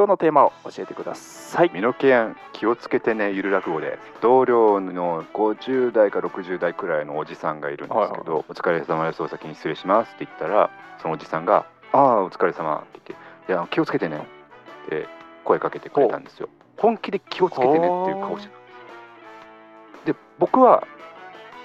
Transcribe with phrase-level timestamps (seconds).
[0.00, 1.70] 今日のテーマを教えてください。
[1.74, 3.98] 身の毛案気をつけてねゆる落語で。
[4.22, 10.70] 同僚の50代か60代くらいのおじさんがいるんですけど、お疲れ様ですお先に失礼しますって言ったら
[11.02, 14.16] そのおじさんが「ああお疲れ様って言って「いや気をつけてね」
[14.86, 15.06] って
[15.44, 16.48] 声かけてくれたんですよ。
[16.78, 18.54] 本気で気をつけてねっていう顔して
[20.06, 20.12] た。
[20.14, 20.86] で僕は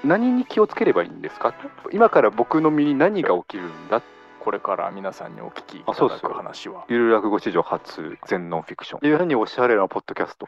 [0.03, 1.53] 何に気をつければいいんですか？
[1.93, 4.01] 今から僕の身に何が起きるんだ
[4.45, 6.85] これから皆さんにお聞きいただく話は。
[6.87, 9.07] ゆる落語史上初全ノンフィクション。
[9.07, 10.47] いやにおしゃれなポッドキャスト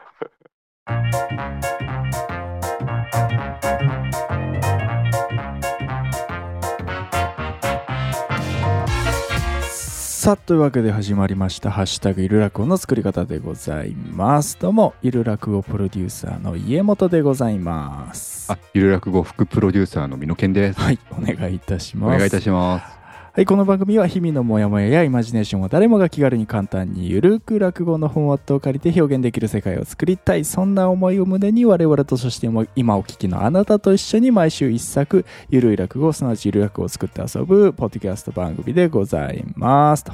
[9.80, 14.60] さあというわけで始まりました「ハッシュタグゆる落語」の作り方でございます。
[14.60, 18.52] どうもゆる落語プロデューサーの家元でございます。
[18.52, 20.80] あゆる落語副プロデューサーの美濃健です。
[20.80, 22.18] はいお願いいたしおます。
[22.18, 22.97] 願いいたします
[23.38, 40.12] はい、この番組は日々のモヤモヤやイマジネーションを誰もが気軽に簡単にゆるく落語のフォーマットを借りて表現できる世界を作りたいそんな思いを胸に我々とそしても今お聞きのあなたと一緒に毎週一作ゆるい落語すなわちゆる落語を作って遊ぶポッドキャスト番組でございますと、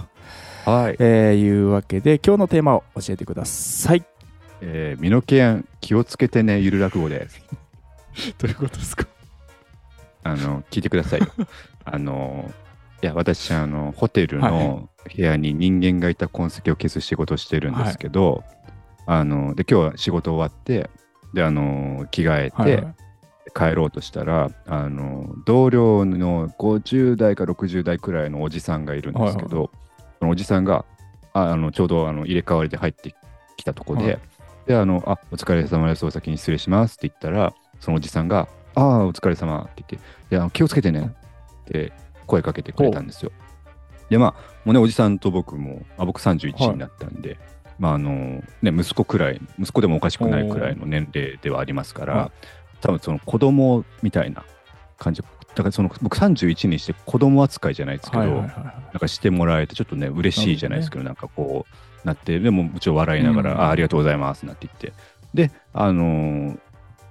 [0.70, 4.04] はい、えーいうわけで今日のテーマを教えてください。
[4.60, 7.42] えー、身の毛案気をつけてねゆる落語です。
[8.36, 9.06] どういうことですか？
[10.24, 11.28] あの聞いてくださいよ。
[11.86, 12.52] あの
[13.04, 14.52] いや私あのホテルはい。
[14.52, 18.42] の部屋に人間がいた痕跡を消す仕事をしてるんですけど、
[19.04, 20.88] あので今日は仕事終わって
[21.34, 22.76] であの着替えて、はい。
[22.76, 22.94] はい
[23.54, 29.70] 帰ろうとしたらあの同僚の50代か60代くらいのおじさんがいるんですけど、
[30.18, 30.86] そのおじさんが
[31.34, 33.14] ああのちょうどあの入れ替わりで入って
[33.56, 34.18] きたとこで、はい。
[34.66, 41.14] であのあ「お疲れ様ですお先に失礼します」って言ったらそのおじさんが「ああお疲れ様って言って「いや気をつけてね」
[41.62, 41.92] って
[42.24, 43.32] 声かけてくれたんですよ。
[44.10, 47.38] でまあもうねおじさんと僕もあ僕31になったんで、
[47.78, 52.32] まああのね息子くらい息子でもおかしくないくらいの年齢ではありますから、は
[52.80, 54.44] 多分その子供みたいな
[54.98, 55.22] 感じ。
[55.22, 58.54] だからその僕31にして子供扱いじゃないですけど、はいはいはいはい。
[58.54, 61.64] なんかしてもらえてちょっとね嬉しいじゃないですけどなんかこ
[62.04, 63.60] うなってでももちろん笑いながら、うん。
[63.60, 64.92] あありがとうございますなって言って。
[65.32, 66.58] であのー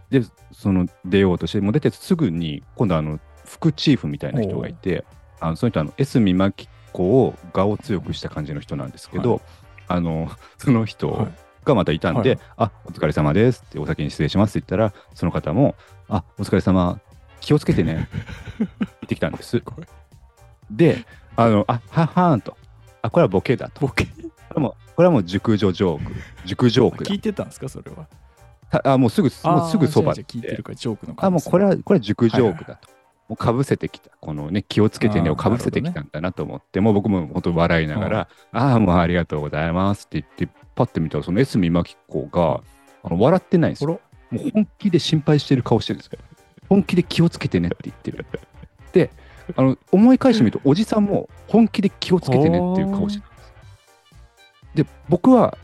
[0.09, 0.21] で
[0.51, 3.19] その出ようとしてもう出てすぐに今度あの
[3.53, 5.05] 副チーフみたいな人がいて
[5.39, 9.41] あのその人あの江角真紀子を顔を強くした感じの人なんですけど、
[9.87, 11.31] あのその人、はい。
[11.63, 12.39] がまたいたんで、はい。
[12.57, 15.75] あお疲れ様ですってお先に失礼しますって言ったらその方も
[16.09, 16.99] あお疲れ様
[17.39, 18.09] 気をつけてねって
[18.59, 19.63] 言ってきたんです。
[20.69, 22.57] であのあははーんと。
[23.01, 23.81] あこれはボケだと。
[23.81, 24.05] ボケ。
[24.05, 26.13] これもこれはもう熟女ジョーク。
[26.45, 27.11] 熟ジョークだ。
[27.11, 28.07] 聞いてたんですかそれは。
[28.69, 32.89] たあもうすぐもうすぐそばあーじゃあじゃあ聞いてるからジョークのあもうこれははこれは熟ジョークだと、
[33.29, 34.11] もうかぶせてきた。
[34.19, 42.61] このね気をつけてねをかぶせてきたんだなと思って、もう僕も本当笑いながら、ああもうありがとうございますって言ってパッて見たらその江角真紀子が
[43.03, 43.99] あの笑ってないんですよ。
[44.31, 46.19] もう本気で心配してる顔してるんですよ。
[46.69, 48.25] 本気で気をつけてねって言ってる。
[48.91, 49.11] で
[49.55, 54.85] あの思い返してみるとおじさんも本気で気をつけてねっていう顔してるんです。
[54.85, 55.57] で僕は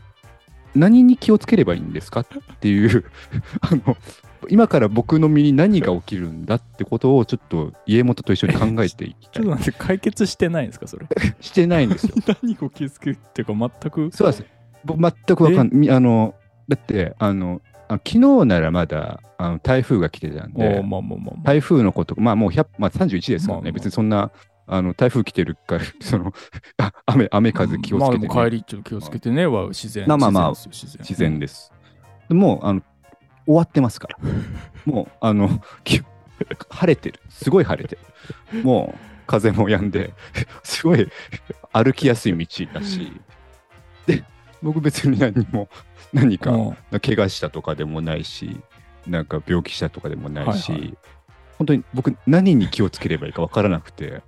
[0.75, 2.27] 何に気をつければいいんですかっ
[2.59, 3.05] ていう
[3.61, 3.97] あの
[4.49, 9.31] 今から僕の身に何が起きるんだってことをちょっと家元と一緒に考えていきたい。
[9.33, 11.07] ちょっと待って解決してないんですかそれ？
[11.39, 12.15] してないんですよ。
[12.41, 14.09] 何を気づくっていうか全く？
[14.15, 14.45] そうです
[14.85, 16.33] 僕全くわかんないあの
[16.67, 21.41] だってあのあ昨日ならまだあの台風が来てたんおでーまあまあまあまあ。
[21.43, 23.71] 台風のことまあもう100、まあ、31ですからね、まあまあ。
[23.73, 24.31] 別にそんな
[24.67, 26.33] あの台風来てるから その
[26.77, 28.27] あ雨雨風気をつけて、ね。
[28.33, 31.71] まあ帰りちょっと気をつけてねは自然まあまあまあ自然です。
[32.29, 32.81] でもうあの
[33.49, 34.19] 終わってますから。
[34.85, 35.49] もうあの
[35.83, 36.03] き
[36.69, 37.19] 晴れてる。
[37.29, 37.97] すごい晴れて
[38.53, 38.63] る。
[38.63, 40.13] もう風も止んで、
[40.63, 41.07] すごい
[41.73, 43.11] 歩きやすい道だし。
[44.05, 44.23] で、
[44.61, 45.67] 僕別に何も
[46.13, 48.61] 何かうん怪我したとかでもないし、
[49.07, 50.87] なんか病気したとかでもないし、はいは
[51.57, 54.21] 本当に僕何に気をつければいいか分からなくて、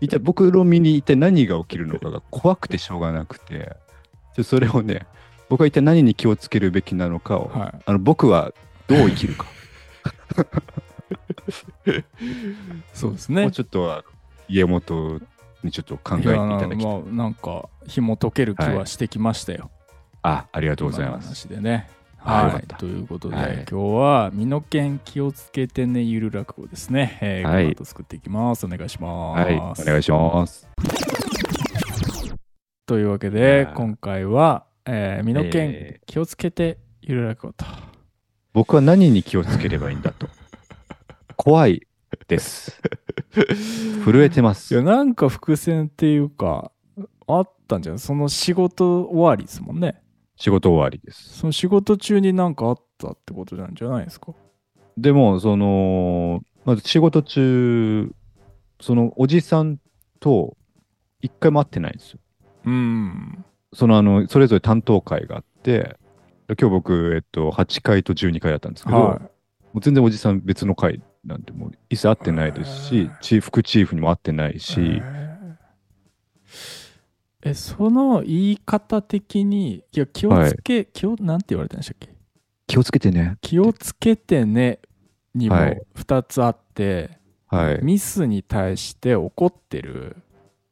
[0.00, 3.76] 一体僕の身に一体何が起きるのかが怖くてしょうがなくて、
[4.42, 5.06] それをね、
[5.48, 7.82] 僕は一体何に気をつけるべきなのかを、はい。
[7.84, 8.52] あの僕は
[8.86, 9.46] どう生きるか、
[12.92, 13.42] そうですね。
[13.42, 14.04] もうちょっとは
[14.48, 15.20] 家元
[15.62, 16.76] にちょっと考えていやただきたい。
[16.76, 19.70] まあなんか紐解ける気はしてきましたよ、
[20.22, 21.26] あ、ありがとうございます。
[21.26, 21.88] 話でね。
[22.18, 22.66] はい。
[22.78, 23.54] ということで、はい。
[23.54, 27.64] 今日は身の剣気をつけてねゆる落語ですね、えーはい。
[27.64, 28.64] この後作っていきます。
[28.64, 30.68] お願いします、はい、お願いします。
[32.86, 37.64] というわけいで今回は、えー、身の剣、え気をつけてゆる落語と
[38.52, 40.28] 僕は何に気をつければいいんだと。
[41.36, 41.86] 怖い
[42.28, 42.80] です。
[44.04, 44.82] 震えてますいや。
[44.82, 46.70] なんか伏線っていうか
[47.26, 47.98] あったんじゃない？
[47.98, 50.00] その仕事終わりですもんね。
[50.36, 51.38] 仕事終わりです。
[51.38, 54.32] その仕事中になんかあったってことなんじゃないですか？
[54.96, 58.12] でも、その、まず仕事中、
[58.80, 59.78] そのおじさん
[60.20, 60.56] と
[61.20, 62.20] 一回も会ってないんですよ。
[62.66, 63.44] うん。
[63.74, 65.96] そのあの、それぞれ担当会があって、
[66.48, 69.30] 今日僕、えっと、8回と12回だったんですけど、は
[69.72, 74.60] もう全然おじさん別の会なんてもう一切会ってないですへしー、チーフ副チーフにも会ってないい。
[74.60, 75.06] し、
[77.42, 82.14] え、その言い方的に、いや、気をつけ、気を、なんて言われたんでしたっけ？
[82.66, 83.36] 気をつけてね。
[83.40, 84.80] 気をつけてね
[85.34, 85.82] にもはい。
[85.94, 87.18] 2つあって、
[87.48, 87.84] はい。
[87.84, 90.16] ミスに対して怒ってる。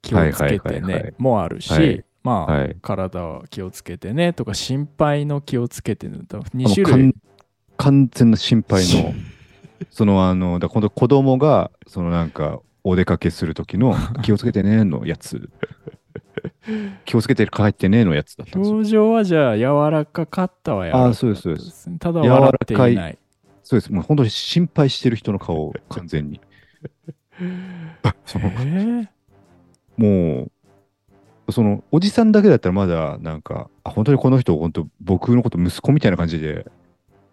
[0.02, 1.14] 気をつけてはいはいはいはねい。
[1.18, 7.14] もあるし、はいまあ、はい体は気をつけてねとか心配の気をつけてねと2あの種類完
[7.76, 9.14] 完全な心配の、
[9.90, 15.50] そのあの、だ今度子供が、そのなんか、お出かけする時の 気をつけてねのやつ。
[17.04, 18.76] 気をつけて帰ってねのやつだったんですよ。
[18.76, 23.18] 表情はじゃあ柔らかかったは柔らかかったあそうですそうですねただ笑ってい柔らない
[23.62, 23.92] そうです。
[23.92, 26.40] もう本当に心配してる人の顔を完全に。
[27.40, 29.08] え
[29.96, 30.52] もう、
[31.50, 36.66] その、おじさんだけだったらまだ、なんか、あ、本当にこの人、本当僕のこと息子みたいな感じで、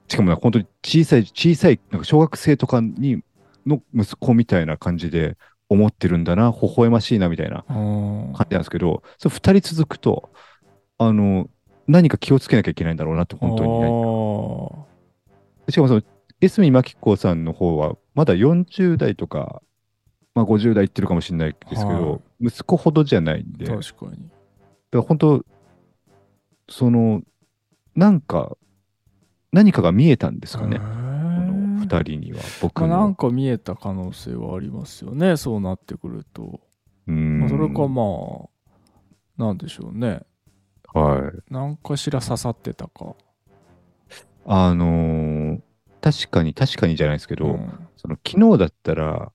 [0.08, 3.22] しかも本当に小さい、小さい、なんか小学生とかに、
[3.66, 5.38] の息子みたいな感じで
[5.70, 10.30] 思ってるんだな、微笑ましいな、みたいなー、感じなんですけど、それ二人続くと、
[10.98, 11.50] あの、
[11.88, 15.72] 何か気をつけなきゃいけないんだろうなって、本当にね。
[15.72, 16.02] しかもその、
[16.42, 19.62] 江角真紀子さんの方は、まだ40代とか、
[20.34, 24.30] まあ50代いってるかもしれないですけど、息子ほどじゃないんで、だか確かに
[24.92, 25.46] ら本当、
[26.70, 27.22] その、
[27.96, 28.58] なんか、
[29.54, 30.84] 何かが見えたんですかね、
[31.76, 33.16] 二人には、僕まあ、なんの。
[33.16, 35.38] か見えた可能性はありますよね。
[35.38, 36.62] そうなってくると、
[37.08, 37.90] うまあ、それかん。
[37.90, 38.04] ま
[38.46, 38.50] あ
[39.44, 40.22] なんでしょうね。
[40.94, 41.44] はい。
[41.50, 43.14] 何かしら刺さってたか。
[44.46, 45.64] あのー
[46.02, 47.90] 確かに、確かにじゃないですけど、ん。
[47.98, 49.34] その昨日だったら、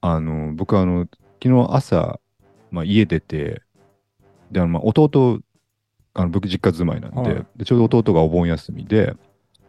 [0.00, 1.08] あの、僕はあの、
[1.42, 2.20] 昨日朝、
[2.70, 3.62] まあ、家出て、
[4.52, 5.40] で、あの、まあ、弟、
[6.14, 7.46] あの、僕実家住まいなんで,、はい。
[7.56, 9.14] で、ちょうど弟がお盆休みで、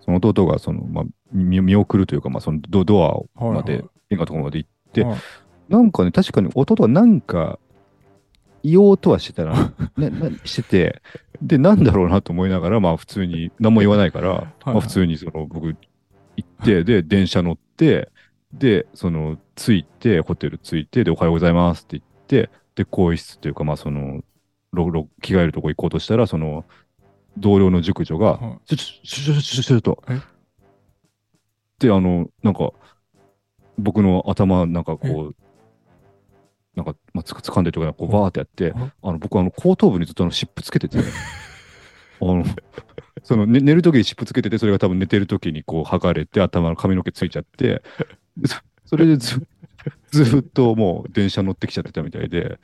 [0.02, 3.90] その弟が、その、まあ、見見送るというか、まあ、そのドドアまで、はいはい。
[4.10, 5.20] 玄関のところまで行って、はい。
[5.70, 7.58] なんかね、確かに弟がなんか、
[8.64, 11.02] 言おうとはしてたな、 ななしてて、
[11.42, 14.46] で、なんだろうなと思いながら、まあ、普通に、何も言わないから、はい。
[14.66, 15.76] まあ、普通に、その、僕、
[16.36, 18.12] 行って、で、電車乗って、
[18.54, 24.22] で、その、着いて、ホテル着いて、で、おはようございますって言って、で、更衣室というか、まあ、その、
[24.72, 26.66] ろろ着替えるとこ行こうとしたら、その、
[27.38, 30.20] 同僚の熟女が、はちょ、ちょ、ちょ、ちょ、ちょ、ちょ、とえ。
[31.80, 32.72] で、あの、なんか、
[33.78, 35.36] 僕の頭、なんかこう、
[36.76, 42.44] なんか、まあ、つ掴んでとか、こう、バーってやってえ、あの、僕、あの、後頭部にずっとあの、湿布つけてて、あの、
[43.24, 47.84] その、ね、寝るときに湿布つけてて、それが多分寝てるときにこう、剥がれて、頭の髪の毛ついちゃって、で
[48.46, 49.46] そ それでず、
[50.12, 52.60] ずっともう電車乗ってきちゃってたみたいで、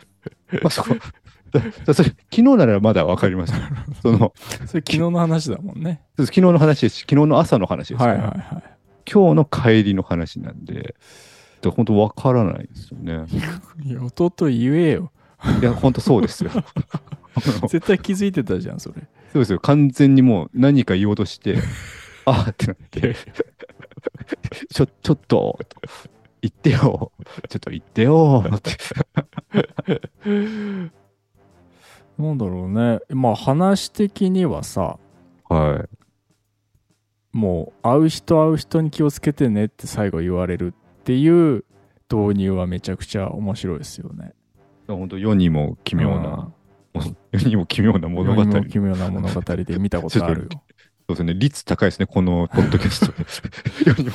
[0.62, 0.96] まあ、そこ、
[1.52, 3.54] だだそれ、昨日ならまだわかります。
[4.02, 8.64] その、いそれ昨日の話だもんね昨日の話ですし、昨日の朝の話ですかはら、いはいはい
[9.12, 10.96] 今日の帰りの話なんで、
[11.62, 13.26] で本当わからないですよね。
[13.84, 15.12] いや弟言えよ
[15.60, 16.52] いや、本当そうですよ。
[17.70, 19.02] 絶対気づいてたじゃんそれ
[19.34, 19.60] そうですよ。
[19.60, 21.58] 完全にもう何か言おうとして、
[22.26, 23.16] あーってなって、
[24.74, 25.60] ちょ、ちょっと、
[26.42, 27.12] 言ってよ。
[27.50, 28.44] ちょっと言ってよ。
[28.56, 28.72] って。
[32.18, 35.00] なんだろうねまあ話的にはさ
[35.48, 37.38] はい。
[37.38, 41.64] もう会う人会う人に気をつけてねって最後言われるっていう
[42.12, 44.34] 導入はめちゃくちゃ面白いですよね。
[44.88, 46.52] 本当世にも奇妙な、
[47.32, 48.42] 世にも奇妙なうん物語。
[48.42, 50.50] 世にも奇妙な物語で見たことあるよ。
[51.14, 51.34] ですね。
[51.34, 53.26] 率高いですね、この ポッドキャストで。
[53.92, 54.10] 世に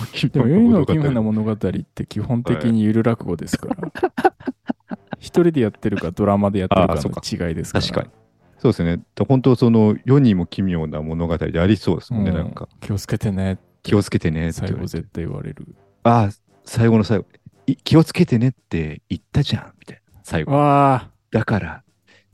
[0.70, 1.52] も奇妙な物語。
[1.52, 3.92] って基本的にゆる落語ですから。
[5.18, 7.84] 一人でやってるかドラマでやってるかの違いですから。
[7.84, 8.10] 確かに。
[8.58, 9.02] そうですね。
[9.28, 12.68] 本当その世にも奇妙な物語でありそうですもんね、うんなんか。
[12.80, 13.58] 気をつけてね。
[13.82, 15.74] 気をつけてねって最後絶対言われる。
[16.02, 16.30] ああ、
[16.64, 17.26] 最後の最後。
[17.66, 20.20] い気をつけてねって言ったじゃん、みたいな。
[20.22, 20.52] 最後。
[20.52, 21.82] だから、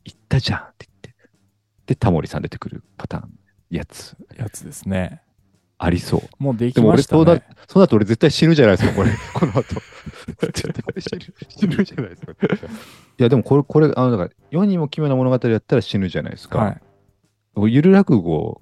[0.04, 1.14] 言ったじゃんって言って。
[1.86, 3.30] で、タモリさん出てくるパターン、
[3.70, 5.22] やつ、やつですね。
[5.78, 6.20] ありそう。
[6.42, 9.10] もうできでもました俺そうだね。、そうだと俺絶対死ぬじゃないですか、これ。
[9.32, 9.62] この後。
[10.52, 12.32] 絶対死ぬ、死ぬじゃないですか。
[12.32, 12.36] い
[13.16, 16.58] や、でもこれ、これ、あの、だから、世にも奇妙な物語やったら死ぬじゃないですか。
[16.58, 17.72] はい。
[17.72, 18.60] ゆる落語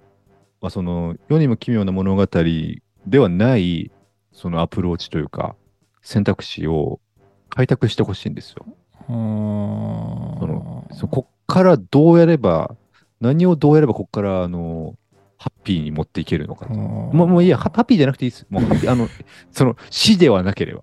[0.61, 3.91] は、その、世にも奇妙な物語ではない、
[4.33, 5.57] そのアプローチというか、
[6.03, 7.01] 選択肢を
[7.49, 8.65] 開拓してほしいんですよ。
[9.09, 12.77] うーんそのそこからどうやれば、
[13.21, 14.97] 何をどうやればここから、あの、
[15.39, 16.75] ハッピーに持っていけるのかと。
[16.75, 18.47] もうもういいや、ハハッピーじゃなくていいです。
[18.51, 19.09] もう あの、
[19.53, 20.83] その、死ではなければ。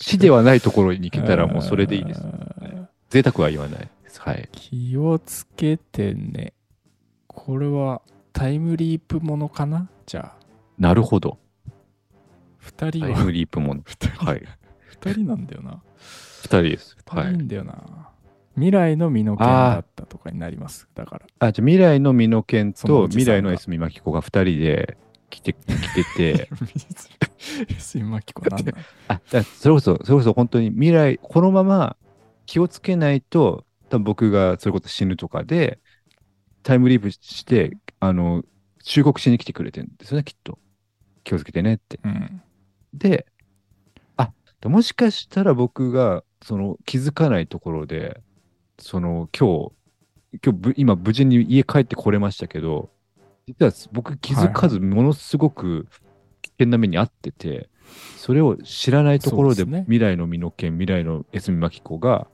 [0.00, 2.26] 死ではないところに行けたらもうそれでいいです。
[3.10, 4.20] 贅沢は言わないです。
[4.22, 4.48] はい。
[4.52, 6.54] 気をつけてね。
[7.26, 8.00] これは
[8.32, 9.88] タイムリープものかな？
[10.06, 10.44] じゃあ、
[10.78, 11.38] なるほど。
[12.56, 13.82] 二人は、タイムリープもの。
[13.84, 14.42] 二人、はい。
[14.86, 15.82] 二人なんだよな。
[16.42, 16.96] 二人です。
[16.96, 17.36] 二人いはい。
[17.36, 18.11] んだよな。
[18.54, 20.88] 未来の身の剣だったとかになります。
[20.94, 21.26] だから。
[21.38, 24.96] あ、じゃあ未来の美濃健と未来のエスミマキコが二人で
[25.30, 25.56] 来て、来
[26.16, 26.48] てて、
[27.78, 28.72] すいまきこなんだ。
[29.08, 31.96] あ、だそれこそ、それこそ本当に未来、このまま
[32.46, 35.78] 気をつけないと、多分僕がそれこそ死ぬとかで、
[36.62, 38.44] タイムリープして、あの、
[38.84, 40.58] 忠告しに来てくれてるんですよね、きっと。
[41.24, 41.98] 気をつけてねって。
[42.04, 42.42] うん。
[42.92, 43.26] で、
[44.16, 44.32] あ、
[44.64, 48.20] もしかしたら僕が、その気づかないところで、
[48.82, 49.72] その今日、
[50.44, 52.90] 今日ぶ今無事に家帰ってこれましたけど、
[53.46, 55.86] 実は僕気づかずものすごく
[56.42, 57.68] 危険な目に遭ってて、
[58.16, 62.26] それを知らないところで未来の身の剣、未来の江角真紀子が、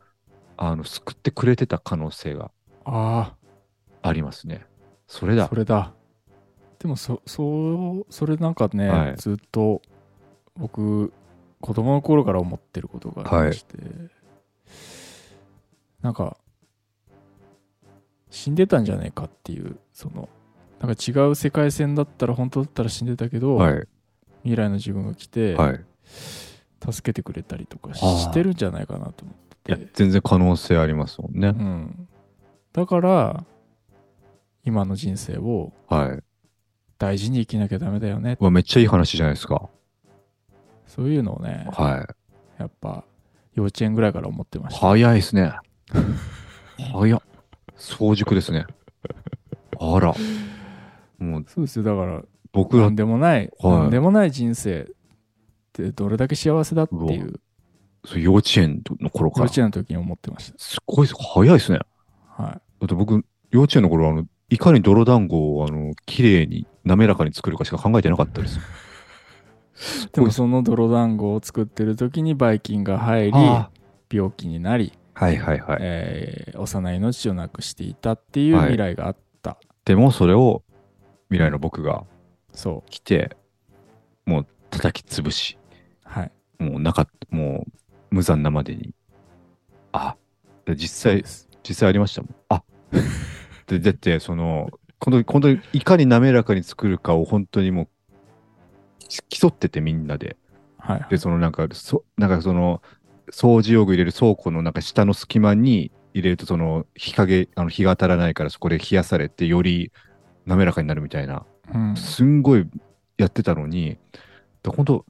[0.56, 2.50] あの、救ってくれてた可能性が
[2.84, 3.34] あ
[4.00, 4.64] ありますね。
[5.06, 5.54] それあ、だそ。
[5.54, 5.92] れだ。
[6.78, 9.82] でもそ、そう、それなんかね、はいずっと
[10.56, 11.12] 僕、
[11.60, 13.76] 子供の頃から思ってることがありまして、
[16.02, 16.36] なんか、
[18.30, 20.28] 死んでたんじゃねえかっていう、その、
[20.80, 23.88] なんか違う世界線だったら、本当だったら死んでたけど、はい。
[24.42, 25.84] 未来の自分が来て、はい。
[26.90, 31.52] 助けてくれたりとかしてるんじゃないかなと思ってて、、全然可能性ありますもんねう。
[31.52, 32.08] ん、
[32.72, 33.44] だから
[34.64, 36.22] 今の人生をはい。
[36.98, 39.68] 大事に生きなきゃダメだよねうわめっちゃいい話じゃないですか。
[40.86, 42.06] そういうのをねは
[42.58, 42.60] い。
[42.60, 43.04] やっぱ
[43.54, 45.52] 幼稚園ぐらいから思ってました早いですね。
[46.92, 47.22] 早っ。
[47.76, 48.66] 早熟ですね。
[49.80, 50.14] あら。
[51.18, 54.86] もうそうですよだから僕らなんでもない、はいなんでもない人生っ
[55.72, 57.40] てどれだけ幸せだっていう
[58.04, 59.46] そう幼稚園の頃から。
[59.46, 61.16] 幼稚園の時に思ってましすごいです。
[61.20, 61.78] 早いですね。
[61.78, 61.86] だ
[62.36, 68.60] たはいって僕、幼稚園の頃、あの、いかに泥団子を、あの、綺麗に、滑らかに作るかしか考えてなかったです。
[70.12, 73.70] でもその泥団子を作ってる時にバイキンが入りあ
[74.10, 75.78] 病気になり、はいはいはい。
[75.80, 78.66] えー幼い命をなくしていたっていうはい。
[78.66, 80.62] 未来があった、でも、それを、
[81.28, 82.04] 未来の僕が
[82.52, 82.90] そう。
[82.90, 83.36] 来て、
[84.26, 85.58] もう叩き潰し、
[86.04, 86.32] はい。
[86.58, 88.94] もうなかっもう無残なまでに。
[89.90, 90.16] あ、
[90.66, 91.24] で実際
[91.68, 92.34] 実際ありましたもん。
[92.48, 92.62] あ。
[93.66, 94.68] でだって、その、
[95.00, 97.88] 本当に、本当にいかに滑らかに作るかを本当にもう、
[99.08, 100.36] き競っててみんなで。
[100.78, 101.06] はい。
[101.10, 102.82] で、そのなんか、そなんかその、
[103.32, 109.92] 掃除用具入れる倉庫のなんか下の隙間に入れると、その日陰、あの日が当たらないからそこで冷やされて、より
[110.46, 111.44] 滑らかになるみたいな、
[111.74, 111.96] うん。
[111.96, 112.66] すんごい
[113.16, 113.98] やってたのに、
[114.62, 115.04] だ本当、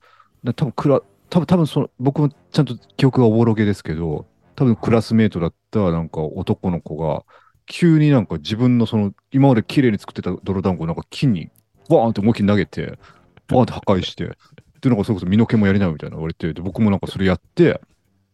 [0.45, 7.25] だ多分クラ、多分多分その、僕もちゃんと記憶がおぼろげですけど、多分クラスメートだったなんか男の子が、
[7.67, 11.51] 急になんか自分のその、今まで綺麗に作ってた泥団子をなんか木に、
[11.89, 12.99] バーンって思いっきり投げて、
[13.47, 14.37] バーンって破壊して、
[14.81, 17.81] で、なんかそれこそ身の毛もやりなよみたいな言われて、で、僕もなんかそれやって、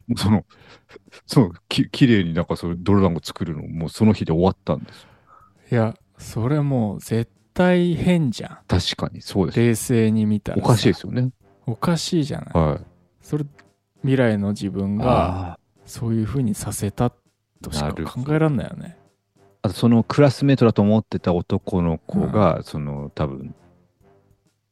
[0.17, 0.45] その、
[1.27, 5.07] その、き綺麗になんかその泥団子作るの、もうその日で終わったんです。
[5.73, 8.59] いやそれもう絶対変じゃん。
[8.69, 9.61] 確かに、そうです。
[9.61, 10.65] 冷静に見たらさ。
[10.65, 11.31] おかしいですよね。
[11.67, 12.55] おかしいじゃない。
[12.55, 12.81] はい。
[13.21, 13.45] それ
[14.01, 17.11] 未来の自分があそういうふうにさせた
[17.63, 18.99] としか考えられないよね。
[19.63, 23.55] あとそのクラスメートだと思ってた男の子が、その多分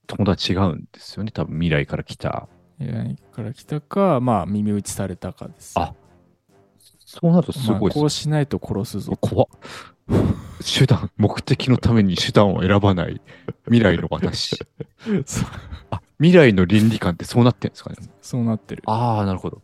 [0.06, 1.32] 友達違うんですよね。
[1.32, 2.48] 多分未来から来た
[2.82, 5.74] 未来から来たかまあ耳打ちされたかです。
[5.78, 5.94] あ
[7.04, 9.46] そうなるとすまあごいです、こうしないと殺すぞ怖っ。
[10.64, 13.20] 手段目的のために手段を選ばない
[13.64, 14.58] 未来の私
[15.90, 17.96] あ未来の倫理観ってそうなってんですかね。
[18.20, 19.62] そうなってるああなるほど。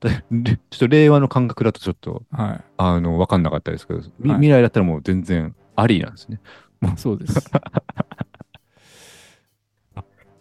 [0.00, 4.38] ちょっと令和の感覚だとちょっとはあの分かんなかったですけど、みはい。
[4.38, 6.40] 未来だったらもう全然ありなんですね。
[6.84, 7.50] いそうです。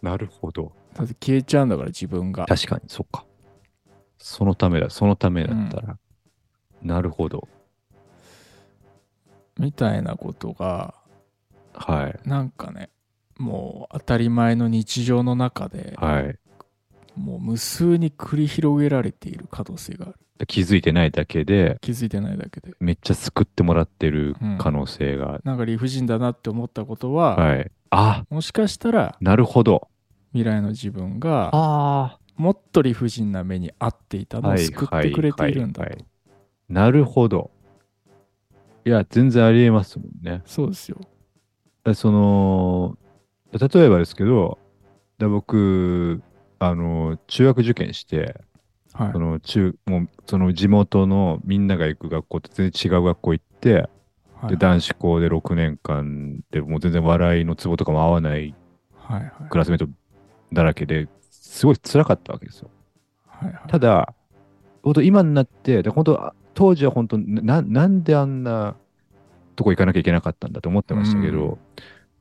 [0.01, 3.25] なるほどだって消えちゃうんだから自分が確かに、そっか。
[4.17, 5.97] そのためだ、そのためだったら。
[6.81, 7.47] なるほど。
[9.57, 10.93] みたいなことが
[11.73, 12.29] はい。
[12.29, 12.89] なんかね
[13.37, 16.35] もう当たり前の日常の中ではい。
[17.15, 25.41] もう無数に繰り広げられている可能性があるで気づいてないだけで、気づいてないだけでめっちゃ救ってもらってる可能性が。
[25.43, 27.71] なんか理不尽だなって思ったことは、はい。
[27.89, 29.87] あ、もしかしたらなるほど。
[30.33, 35.97] 未来の自分があもっと理不尽な目に遭っていたのを救ってくれているんだと
[36.69, 37.49] なるほど。
[38.85, 40.41] いや、全然ありえますもんね。
[40.45, 40.99] そうですよ。
[41.83, 42.97] だその、
[43.53, 44.57] 例えばですけど、
[45.17, 46.21] だ僕、
[46.59, 48.35] あの、中学受験して、
[48.93, 49.19] はいそ。
[49.19, 53.73] の中、もう、その地元のみんなが行く学校と全然違う学校行って、
[54.41, 58.53] はいで、男子校で6年間でもう全然笑いのツボとかも合わない
[58.95, 59.31] はいはい。
[59.49, 59.87] クラスメート
[60.53, 62.69] だらけですごい辛かったわけですよ。
[63.25, 63.69] はいはい。
[63.69, 64.13] ただ、
[64.83, 68.75] 本当今になって、で本当あ当時は本当な、なんであんな
[69.55, 71.59] とこ行かなきゃいけなかったんだと思ってましたけど、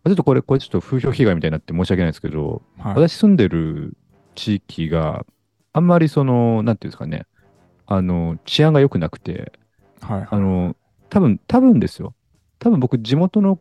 [0.05, 3.97] ちょっとこれ、これちょっと風評被害みたいになって申し訳ないですけど、はい、私住んでる
[4.35, 5.25] 地域が
[5.73, 7.27] あんまりその、なんていうんですかね、
[7.87, 9.53] あの、治安が良くなくて、
[10.01, 10.29] はいはい。
[10.31, 10.77] あの、
[11.09, 12.15] 多分、多分ですよ。
[12.59, 13.59] 多分僕、地元の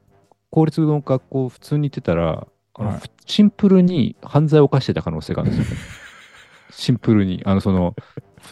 [0.50, 5.78] 公立の学校普通に行ってたら、あのはいシンプルに犯罪を犯してた可能性があるんですよ。
[6.72, 7.42] シンプルに。
[7.46, 7.96] あの、その、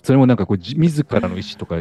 [0.02, 1.78] それもなんかこう、じ自らの意思とか、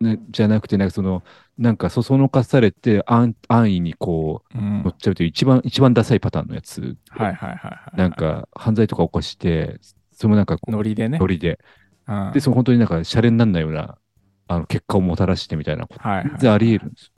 [0.00, 1.22] ね、じゃなくて、なんかその、
[1.56, 6.96] なんかそそのかされて安安易にこううん乗っちゃうという一番、一番ダサいパターンのやつ。
[7.08, 7.96] はいはいはいはい。
[7.96, 9.78] なん、か犯罪とか起こして、
[10.12, 11.18] それもなんかこう、ノリでね。
[11.18, 11.58] ノリで。
[12.06, 13.96] うんで、その本当になんかシャレにならないような、
[14.48, 17.13] あの、結果をもたらしてみたいなこと、はいはい全然あり得るんですよ。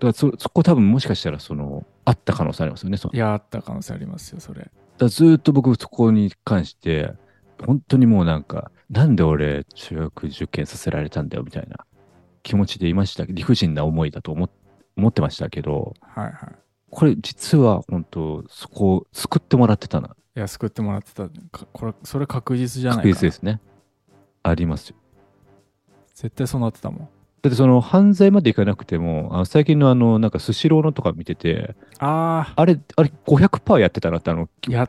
[0.00, 2.98] だそ、そこ多分もしかしたら、その、あった可能性ありますよね。
[3.12, 4.70] いや、あった可能性ありますよ、それ。
[4.98, 7.12] だずーっと僕そこに関して、
[7.64, 11.84] 本当にもうなんか、なんで俺中学受験させられたんだよみたいな
[12.42, 13.24] 気持ちでいました。
[13.26, 14.50] 理不尽な思いだと思っ
[14.96, 16.34] 思ってましたけど、はいはい。
[16.90, 20.16] これ実は本当そこを救ってもらってたな。
[20.36, 21.28] いや、救ってもらってた。
[21.28, 23.14] かこれ、それ確実じゃないかな。
[23.14, 23.60] 確実ですね。
[24.42, 24.96] ありますよ。
[26.14, 27.08] 絶対そうなってたもん。
[27.42, 34.88] だってその犯罪までいかなくても、あの最近のあの、なんかスシローのとか見てて、ああれ、あれ500%やってたなってあの、あ、やっ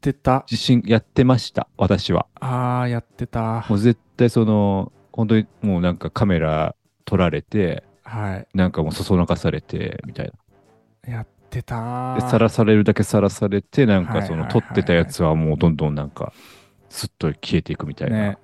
[0.00, 0.44] てた。
[0.50, 2.26] 自信やってました、私は。
[2.40, 3.76] ああ、やってたも。
[3.76, 8.46] う絶対その、本当にもうなんかカメラ撮られて、はい。
[8.52, 10.32] なんかもうそそのかされて、みたい
[11.06, 12.14] やってたな。
[12.20, 16.32] で、さらされるだけさらされて、なんかそのはいはいはいはい撮ってたやつはもうどんどんなんか、
[16.88, 18.16] すっと消えていくみたいな。
[18.16, 18.38] ね。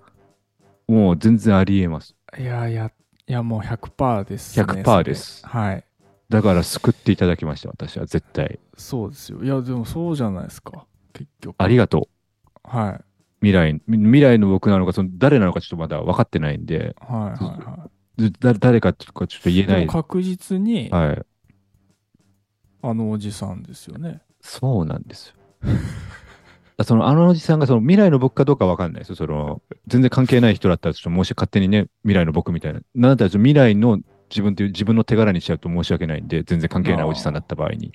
[0.86, 2.14] もう全然ありえます。
[2.38, 2.90] いや、や、
[3.28, 4.64] いや、もう100%です、ね。
[4.64, 5.84] 100%ですはい。
[6.30, 8.58] だから救っていただきました、私は絶対。
[8.76, 9.42] そうですよ。
[9.42, 10.86] いや、でもそうじゃないですか。
[11.12, 11.54] 結局。
[11.58, 12.08] ありがと
[12.64, 12.68] う。
[12.68, 13.04] はい。
[13.40, 19.66] 未来、み未来の僕なのか、その誰なのかちょっとまだ分かってないんで、はいはいはずだ誰かとかちょっと言えい。
[19.66, 19.86] ない。
[19.86, 21.22] 確実に、はい。
[22.82, 24.22] あのおじさんですよね。
[24.40, 25.34] そうなんですよ。
[26.84, 29.16] そのあのおじさんがその未来の僕かどうかわかんないですよ。
[29.16, 32.80] その全然関係ない人だったらちょっと申し勝手にね、未来の僕みたいな。
[32.94, 33.98] なんだったら未来の
[34.30, 37.92] 自分という自分の手柄にしちゃうと申し訳ないんで、全然関係ないおじさんだった場合に。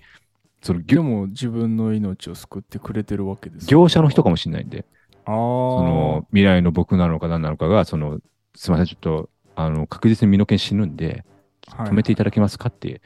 [0.62, 4.86] そので業も自分の命を救ってくれてるわけですよ業者の人かもしれないんで、
[5.26, 5.34] ああ。
[5.34, 8.20] その未来の僕なのか何なのかが、その、
[8.56, 13.02] すみません、ちょっと、あの、確実に身の毛死ぬんで、はい止めていただけますかって、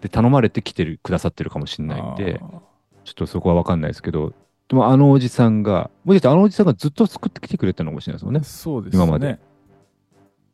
[0.00, 2.40] で、頼まれて来てる、くださってるかもしれないんで、
[3.04, 4.32] ちょっとそこはわかんないですけど、
[4.70, 8.40] でもあのおじさんが、もしかしあのおじさんがずっと作ってきてくれたのかもしれないですもんね。
[8.44, 9.02] そうですね。
[9.02, 9.40] 今まで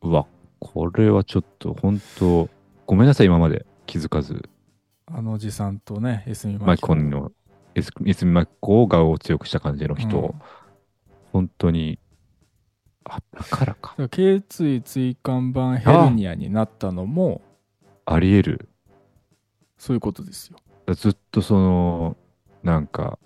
[0.01, 0.27] うわ、
[0.59, 2.49] これはちょっと本当、
[2.87, 4.49] ごめんなさい、今まで気づかず、
[5.05, 7.31] あのおじさんとね、エスミマキコンの、
[7.75, 10.35] エスミマキコを顔を強くした感じの人、うん
[11.33, 11.99] 本当に、
[13.05, 13.91] あ、だからか。
[13.91, 17.43] だから頸椎椎間板ヘルニアになったのも
[18.07, 18.69] あり得る。
[19.77, 20.57] そういうことですよ。
[20.95, 22.17] ずっとその、
[22.63, 23.19] なんか、や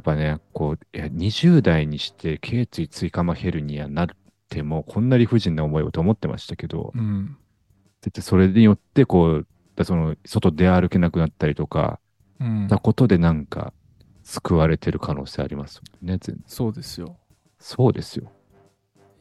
[0.00, 4.08] っぱね、こう、いや、20代にして、頸椎椎間板ヘルニアになっ
[4.48, 7.36] ても、こんな理不尽な思いをと思ってましたけど、うん。
[8.20, 12.00] それによって、こう、だその、外出歩けなくなったりとか、
[12.40, 13.72] うんことでなんか、
[14.22, 17.16] 救われてる可能性ありますもんね、そうですよ。
[17.58, 18.30] そうですよ。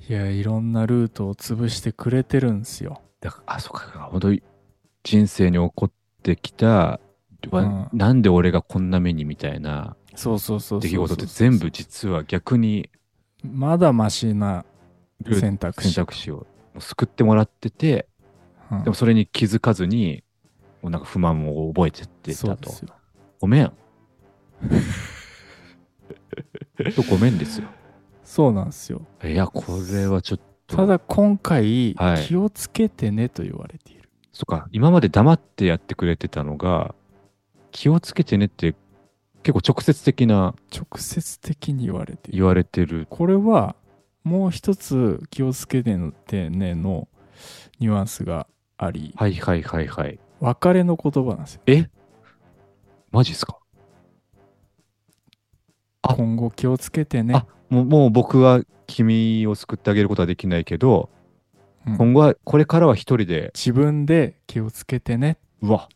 [0.08, 3.02] いや、いろんなルートを潰してくれてるんですよ。
[3.20, 4.42] だから、あ、そっか、本当に
[5.04, 5.92] 人生に起こっ
[6.24, 7.00] てきた、
[7.50, 12.90] わうんなんで俺がこんな目にみたいなそうそうそう出来事って全部実は逆に
[13.44, 14.66] まだマシな
[15.26, 15.94] 選択肢。
[15.94, 16.46] 選択肢を
[16.78, 18.08] 救ってもらってて、
[18.72, 20.24] うんでもそれに気づかずに、
[20.84, 22.72] もうなんか不満を覚えてってたと。
[23.40, 23.74] ごめん。
[26.96, 27.68] と ごめんですよ。
[28.24, 29.02] そうなんですよ。
[29.24, 30.78] いや、これはちょっと。
[30.78, 34.08] ただ今回、はい気をつけてねと言われている。
[34.32, 36.94] そっか、今まで黙ってやってくれてたのが、
[37.72, 38.76] 気をつけてねって
[39.44, 42.32] 結構直接的な直接的に言われて。
[42.32, 43.08] 言われてる。
[43.10, 43.76] これは
[44.24, 45.96] もう一つ気をつけて
[46.50, 47.08] ねの
[47.80, 48.48] ニュアンスが
[48.78, 50.20] あり、はいはいはいはい。
[50.40, 51.62] 別れの言葉なんですよ。
[51.68, 51.90] え？
[53.12, 53.58] マジっすか？
[56.02, 57.46] あ今後気をつけてねあ。
[57.70, 61.10] もうもう僕は君を救ってあげることはできないけど、
[61.88, 65.38] うん今後は、これからは一人で、自分で気をつけてね。
[65.62, 65.88] うわ、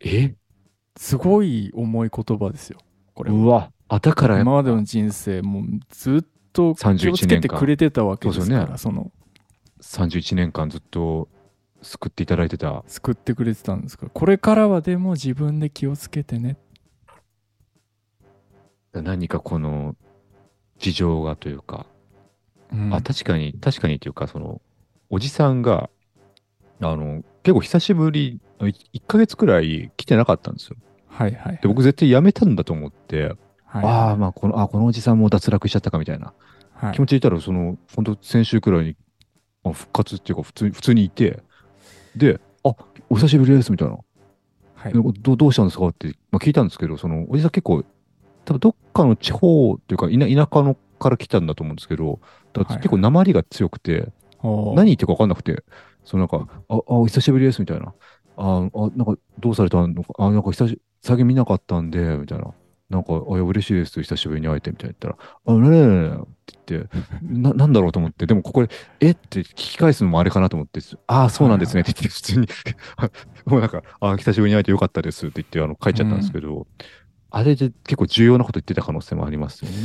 [0.00, 0.34] え？
[0.96, 2.78] すごい重い言葉ですよ。
[3.14, 3.36] これは。
[3.36, 9.12] うわ、あ、だから今までの人生、もうずっと気31をつけてくれてたわけですから、そうですその、
[9.80, 11.28] 31年間ずっと
[11.82, 12.82] 救っていただいてた。
[12.86, 14.06] 救ってくれてたんですか？
[14.06, 16.56] ら、これからはでも自分で気をつけてね。
[18.92, 19.94] 何かこの
[20.78, 21.86] 事情がというか、
[22.72, 24.60] うんあ、確かに、確かにというか、その、
[25.10, 25.90] おじさんが、
[26.80, 30.76] あの、結構久しぶり、1ヶ月くらい来てなかったんですよ。
[31.16, 31.60] はいはいはい。
[31.60, 36.34] で、僕絶対辞めたんだと思って、はい、ああ、まあ、この、あこのおじさんも脱落しちゃったかみたいな
[36.74, 38.96] はい気持ちでいたら、その、本当先週くらいに、
[39.64, 41.42] あ復活っていうか、普通に、普通にいて、
[42.16, 42.74] で、あ、
[43.10, 43.98] お久しぶりです、みたいな。
[44.74, 47.84] はいでどどうしたんですかって、まあ、聞いたんですけど、その、おじさん結構、
[48.44, 52.20] 多分どっかの地方っていうか、田田舎のから来たんだと思うんですけど、
[52.54, 54.08] 結構鉛が強くて、
[54.42, 55.64] おー何言ってるか分かんなくて、
[56.04, 57.94] そのなんか、あ、あ、お久しぶりです、みたいな。
[58.36, 62.52] あ、あ、なんか、どうされたのか、あ、なんか久し、最近見なかったんで、みたいな。
[62.90, 69.10] なんか、あ、いや、嬉しいです、久しぶりに会えて、みたいな言ったら、あ、ねえねえねえって言って、 な、なんだろうと思って、でもここで、え？
[69.10, 72.48] って聞き返すのもあれかなと思って、ああ、そうなんですね、って言って、普通に、
[73.46, 76.66] もうなんか、あ、久しぶりに会えてよかったです、って言って、あの、書いちゃったんですけど、
[77.30, 79.76] あれで結構重要なこと言ってた可能性もありますよね。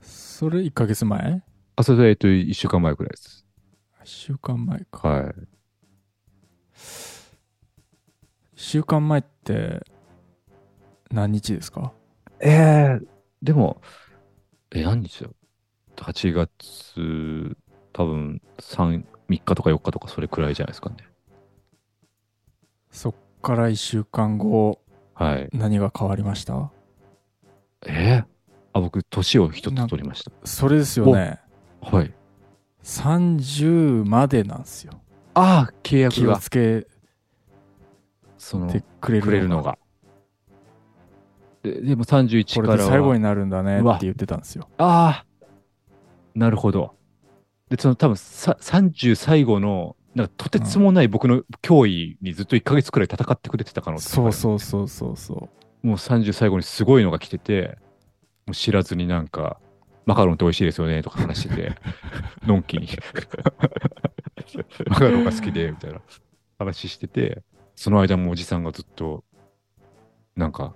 [0.00, 1.42] それ1ヶ月前？
[1.76, 3.44] あ、それで、えっと、1週間前くらいです。
[4.00, 5.08] 1週間前か。
[5.08, 5.34] はい。
[8.56, 9.84] 週間前って
[11.10, 11.92] 何日ですか？
[12.40, 13.06] ええ
[13.42, 13.80] でも、
[14.72, 15.26] え、何日だ？
[15.26, 15.34] よ
[15.96, 17.56] ?8 月、
[17.92, 20.96] 多分3、3日とか4日とかそれくらいじゃないですかね。
[22.90, 24.80] そっから1週間後、
[25.14, 25.48] はい。
[25.52, 26.70] 何が変わりました？
[27.86, 28.24] えー
[28.72, 30.32] あ、僕、年を一つ取りました。
[30.44, 31.38] それですよね。
[31.80, 32.12] はい。
[32.82, 35.00] 30までなんですよ。
[35.34, 36.86] ああ、契気を約が、つけ
[38.44, 39.78] その、てくれるくれるのが。
[41.62, 42.90] ででも31これからは。
[42.90, 44.68] で最後になるんだねって言ってたんですよ。
[44.76, 45.48] ああ、
[46.34, 46.94] なるほど。
[47.70, 54.32] で、その多分さ30最後の、なんかとてつもない僕の脅威にずっと1ヶ月くらい戦ってくれてた可能性そうう。
[54.32, 55.48] そうそうそうそ
[55.82, 55.86] う。
[55.86, 57.78] もう30最後にすごいのが来てて、
[58.46, 59.58] もう知らずになんか、
[60.04, 61.72] マカロンって美味しいですよねとか話してて、
[62.46, 62.88] のんきに。
[64.90, 66.02] マカロンが好きで、みたいな
[66.58, 67.42] 話してて、
[67.76, 69.24] その間もおじさんがずっと、
[70.36, 70.74] なんか、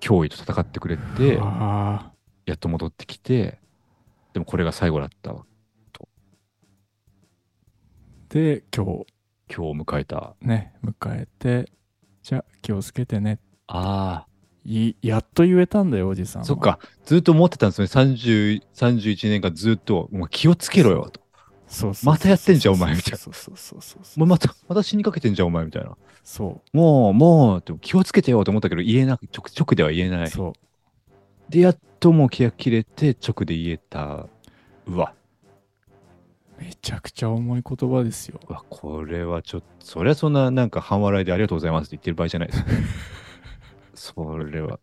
[0.00, 2.12] 脅威と戦ってくれて、あ
[2.46, 3.58] やっと戻ってきて、
[4.32, 5.44] でもこれが最後だったわ。
[8.28, 8.84] ーで、今
[9.54, 10.34] 今日迎えた。
[10.40, 11.70] 日ね、迎えて、
[12.22, 13.38] じゃあ気をつけてね。
[13.66, 14.26] あ
[14.66, 16.44] いやっと言えたんだよ、おじさん。
[16.44, 16.78] そっか。
[17.04, 17.86] ずっと思ってたんですね。
[17.86, 21.20] 30、31年間ずっと、もう気をつけろよと。
[21.74, 24.18] そうまたやってんじゃんお前みたいなそうそうそうそう。
[24.20, 25.96] もうまた、また死にかけてんじゃん、お前みたいな。
[26.22, 30.26] そもう、もう、って気をつけてよと思ったけど、言えなく、直直では言えなう。
[30.26, 30.30] い。
[30.30, 31.52] そう。
[31.52, 34.26] で、やっともう契約切れて、直で言えた。
[34.86, 35.14] うわ、
[36.58, 38.40] めちゃくちゃ重い言葉ですよ。
[38.48, 42.64] うわ、これはちょっと、そりゃそんな、なんか半笑いでありがとうございますって言ってる場合じゃないですよ。
[43.94, 44.78] それは、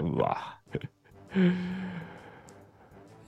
[0.00, 0.58] うわ、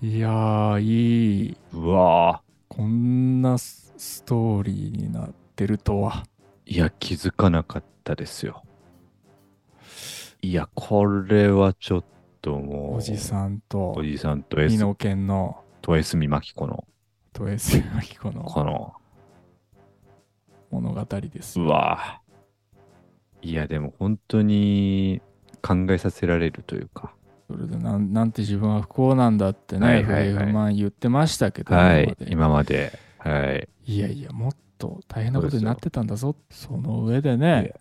[0.03, 1.57] いやー、いい。
[1.73, 2.43] うわ。
[2.71, 6.25] こんなスストーリーになってるとは。
[6.65, 8.63] いや、気づかなかったですよ。
[10.41, 12.05] いや、これはちょっ
[12.41, 16.85] ともう、おじさんとおじさんと美濃県のと S みまきこの、
[17.33, 18.95] と S マキコのこの、
[20.71, 21.67] 物語ですう。
[21.67, 22.23] わ
[23.43, 25.21] いや、でも本当に
[25.61, 27.13] 考えさせられるというか。
[27.51, 32.97] それでなんなんて自分は不幸なんだってね、はいはいはい不満言ってましたけど、はい今ま、で。
[33.19, 33.69] はい。
[33.87, 36.37] いやいや、もっと大変なことになってたんだぞ。
[36.51, 37.75] その上でね、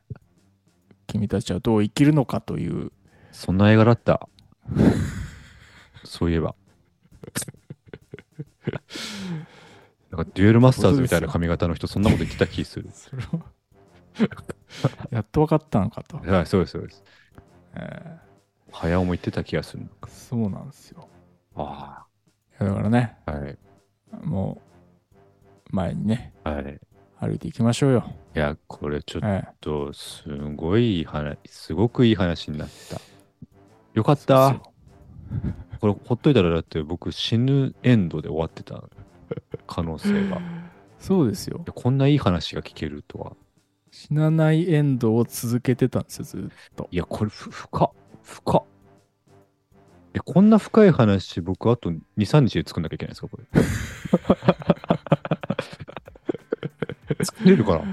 [1.06, 2.92] 君たちはどう生きるのかという、
[3.32, 4.28] そんな映画だった。
[6.04, 6.56] そういえば。
[10.10, 12.90] なんかデュエルマスターズみたいな髪型の人、そんなこと言ってた気する。
[15.12, 16.18] やっと分かったのかと。
[16.18, 17.04] はい、そうです、そうです。
[17.76, 18.29] え
[18.80, 19.84] 早尾も言ってた気がする。
[20.02, 21.10] ーそうなんですよ。
[21.56, 22.06] あ
[22.62, 23.32] いやだからね、あ。
[23.34, 23.58] はい。
[24.24, 24.62] も
[25.72, 26.80] う、前にね、はい。
[27.20, 28.06] 歩いていきましょうよ。
[28.34, 33.02] いや、これちょっええと、すごいいい話、すごくいい話になった。
[33.94, 34.62] よかった。
[35.82, 38.86] これ、ほっといたら、だって僕、死ぬエンドで終わってた
[39.68, 40.38] 可能性が。
[40.38, 40.42] い
[41.00, 41.62] そうですよ。
[41.68, 43.36] やこんないい話が聞けるとは。
[43.92, 46.88] 死なないエンドを続けてたんですよ、ずっと。
[46.92, 47.99] いや、これ、ふ深っ。
[48.30, 48.64] 深っ。
[50.14, 53.46] え、こんな深い話、僕あと2、3日で作んなきゃいけないんですか、これ？
[57.26, 57.84] 作れるかな？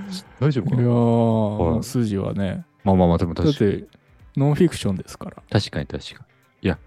[0.40, 2.64] 大丈夫いやかなー、はい筋はね。
[2.84, 3.70] まあまあまあ、でもだ確かに。
[3.72, 3.88] って、
[4.36, 5.42] ノンフィクションですから。
[5.50, 6.24] 確かに確かに。
[6.62, 6.78] いや、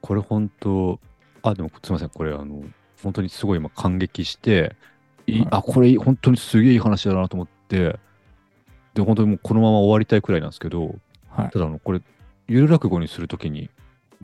[0.00, 0.98] これ本当、
[1.42, 2.62] あ、でもすみません、これ、あの、
[3.02, 4.74] 本当にすごい今感激して、
[5.26, 7.98] いはいあ、これ本当にすげえいい話だなと思って、
[8.94, 10.96] で、本当にもうこのまま終わりたいくらいなんですけど、
[11.28, 11.50] はい。
[11.50, 12.00] ただあの、これ、
[12.46, 13.70] ゆる落語にするときに、はい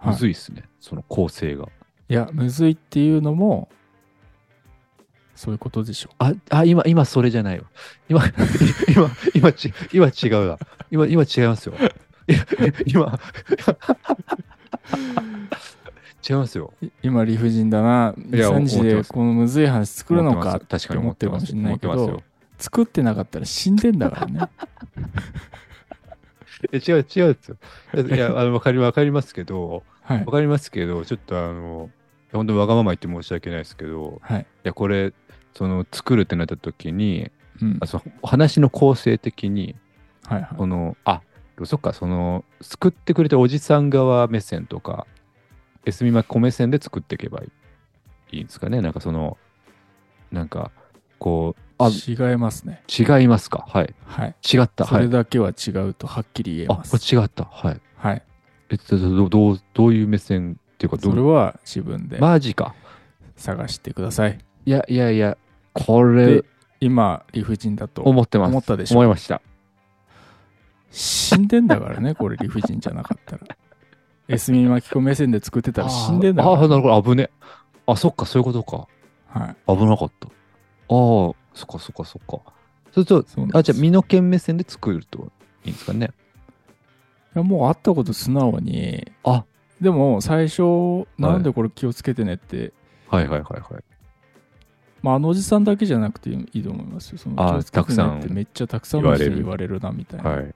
[0.02, 1.68] むずいっすね、その構成が。
[2.08, 3.68] いや、むずいっていうのも、
[5.34, 6.10] そういうことでしょ。
[6.18, 7.64] あ、あ、今、今それじゃないわ。
[8.08, 8.22] 今、
[8.88, 10.58] 今、今、ち今違うわ。
[10.90, 11.74] 今、今違いますよ。
[12.28, 12.46] いや
[12.86, 13.18] 今、
[16.28, 16.72] 違いますよ。
[16.80, 22.22] い今理不尽だな、いや2、3日思ってますでこのむずい話作るのかって確かに思ってるかもしれないけど
[22.58, 24.40] 作ってなかったら死んでんだからね。
[26.72, 27.56] え違う、違うんですよ。
[28.16, 30.32] いや、 あの、わかり、わかりますけど、はいわ。
[30.32, 31.90] かりますけど、ちょっとあの、
[32.32, 34.40] 本当にわがまま言って申し訳ないですけど、はい。
[34.42, 35.12] いや、これ、
[35.54, 37.86] その、作るってなった時に、うんあ。
[37.86, 39.74] その話の構成的に、
[40.26, 40.56] はいはい。
[40.56, 41.22] この、あ、
[41.64, 45.06] そっか、その、救ってくれたおじさん側目線とか、
[45.86, 47.46] エスミマコ目線で作っていけばい
[48.32, 48.80] いいいんですかね？
[48.80, 49.38] なんかその、
[50.30, 50.70] なんか、
[51.18, 51.88] こう、あ、
[52.30, 52.82] 違いますね。
[52.88, 53.64] 違いますか？
[53.68, 53.94] はい。
[54.06, 54.34] はい。
[54.52, 54.84] 違った？
[54.84, 55.04] そはい。
[55.04, 57.14] れだけは違うとはっきり言えあ、こます。
[57.14, 57.44] れ違った？
[57.44, 57.80] はい。
[57.96, 58.22] はい。
[58.70, 62.74] えっと、どどう、どういう目線っていうか、どそれは自分でマジか。
[63.36, 64.38] 探してください。
[64.66, 65.36] いやいやいや、
[65.72, 66.44] これで、
[66.80, 68.50] 今、理不尽だと思ってます。
[68.50, 68.96] 思ったでしょ？
[68.96, 69.40] 思いました。
[70.90, 73.42] 死んでんだからね、これ理不尽じゃなかったら。
[74.28, 77.30] エスミ巻き込目線で作ってたら死んでんだかああー、なるほど、危ね。
[77.86, 78.86] あ、そっか、そういうことか。
[79.34, 79.40] ら。
[79.46, 79.56] はい。
[79.78, 80.28] 危なかった。
[80.28, 80.30] あ
[80.90, 82.52] あ、そっかそっかそっか。
[82.92, 85.30] そうすると、そうなんですあ、じゃあ、身の剣目線で作ると
[85.64, 86.10] いいんですかね。
[87.34, 89.44] いやもう会ったこと素直に、あ
[89.80, 92.72] でも最初、なんでこれ気をつけてねって、
[93.08, 93.84] はいはいはいはい。
[95.02, 97.18] まあ、あのおじさんだけじゃなくていいと思いますよ。
[97.18, 100.30] そのあ気をつけてねたくさんってめっちゃたくさんの人に言言われるなみたいな。
[100.30, 100.54] はい。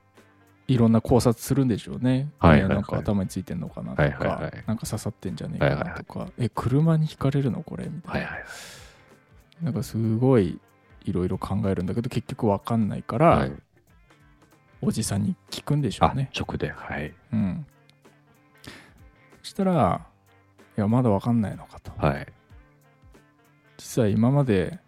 [0.66, 2.30] いろんな考察するんでしょうね。
[2.38, 8.26] はいはいなんか頭についてんのかなとか、はいはいはいなんか刺さってんじゃねえかはいはいはないとか、え、車にひかれるのこれみたいな。
[8.26, 8.44] はいはい。
[9.62, 10.58] なんかすごい
[11.04, 13.52] いろいろ考えるんだけど、結局わかんないから、はい、
[14.82, 16.70] おじさんに聞くんでしょあうね。、直で。
[16.70, 17.14] はい。
[17.32, 17.66] うん。
[19.42, 20.06] そしたら、
[20.76, 21.92] いや、まだわかんないのかと。
[21.96, 22.26] はい。
[23.76, 24.78] 実は今まで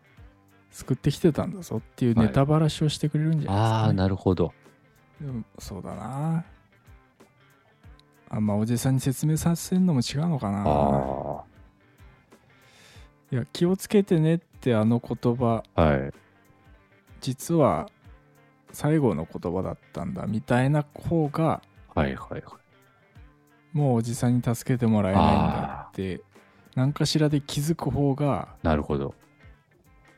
[0.70, 4.52] 救ってきてたんだぞっていうネタばらしをしてくれるんじゃないですか、ああ、ねなるほど。
[5.20, 6.44] でもそうだな
[8.28, 11.44] あんまおじさんに説明させるのも違うのかなあ
[13.32, 15.82] いや気をつけてねってあの言葉あ。
[15.82, 16.12] はい。
[17.20, 17.88] 実は
[18.72, 21.62] 最後の言葉だったんだみたいな方が
[21.94, 22.42] はいはいはい。
[23.72, 26.20] もうおじさんに助けてもらえないんだって
[26.74, 29.14] 何かしらで気づく方がなるほど。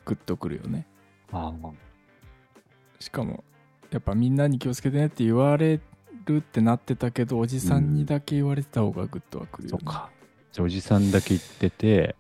[0.07, 0.87] グッとくるよね
[1.33, 1.53] あ
[2.99, 3.45] しかも
[3.91, 5.81] やっぱみんなに気をつけてねって言われ
[6.25, 10.11] るってなってたけどおじさんにだけ言われてた方がグッとはくるよ、ねそうか。
[10.51, 12.17] じゃあ、おじさんだけ言ってて、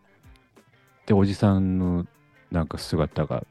[1.09, 2.07] で、おじさんの
[2.51, 3.45] なんか姿が、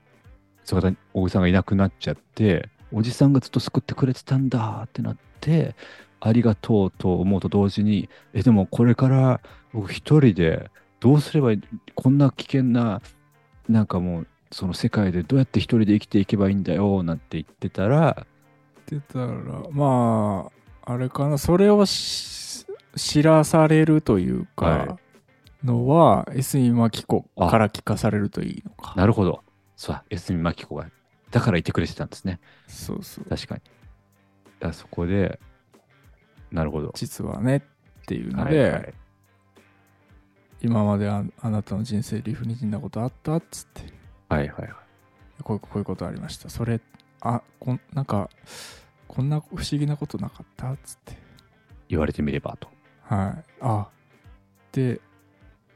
[0.64, 5.76] 姿におじさんがいなくなっちゃって、おじさんがずっと救ってくれてたんだってなって、
[6.20, 9.42] ありがとうと思うと同時に、え、でもこれから
[9.74, 11.62] 僕一人でどうすればいい
[11.96, 13.02] こんな危険な、
[13.70, 18.26] なんかもう、その世界でどうやって一人で生きていけばいいんだよなんて言ってたら、
[18.96, 19.36] ってたら
[19.72, 20.50] ま
[20.86, 25.00] ああれかなそれをし知らされるというか、は
[25.63, 29.43] のは S イマキコから聞かされるといいのかなるほど。
[29.76, 30.89] そうだ、エスミマキコが、
[31.32, 32.39] だからいてくれてたんですね。
[32.67, 33.62] そうそう確かに。
[34.60, 35.39] だそこで、
[36.52, 36.91] なるほど。
[36.96, 38.93] 実はねっていうのはで、いはい
[40.60, 43.93] 今までああなたの人生理不尽なことあったっつって
[44.28, 45.43] はいはいはい。
[45.43, 46.82] こういうこういうことありましたそれ
[47.22, 48.32] あこんなんか
[49.08, 51.15] こんな不思議なことなかったっつって
[51.89, 52.70] 言われてみればと。
[53.04, 53.88] はいあ
[54.72, 55.00] で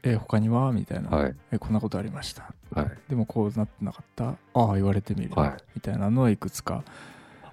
[0.04, 0.72] え他には？
[0.72, 1.34] みたいな、はい。
[1.52, 2.52] えこんなことありました？
[2.74, 2.90] はい。
[3.08, 4.30] でもこうなってなかった？
[4.30, 5.56] ああ言われてみる、はい。
[5.76, 6.82] みたいなのをいくつか、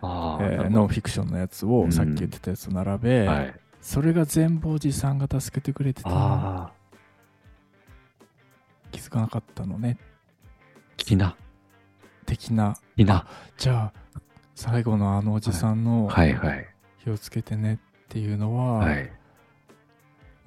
[0.02, 1.92] あえーノンフィクションのやつを、うん。
[1.92, 3.54] さっき言ってたやつを並べ、はい。
[3.82, 6.72] それが全部おじさんが助けてくれてたああ、
[8.92, 9.98] 気づかなかったのね。
[10.98, 11.36] きな。
[12.26, 12.78] 的な。
[12.98, 13.26] きな。
[13.58, 14.20] じゃあ
[14.56, 16.34] 最後のあのおじさんのはい。
[16.34, 16.68] はい。
[17.04, 17.78] 気をつけてねっ
[18.10, 19.12] ていうのは、はい。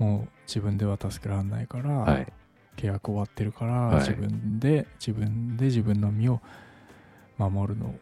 [0.03, 2.33] もう自分では助けられないから、はい。
[2.77, 6.41] 契約終わってるから、はい自分で自分で自分の身を
[7.39, 7.95] 守るのを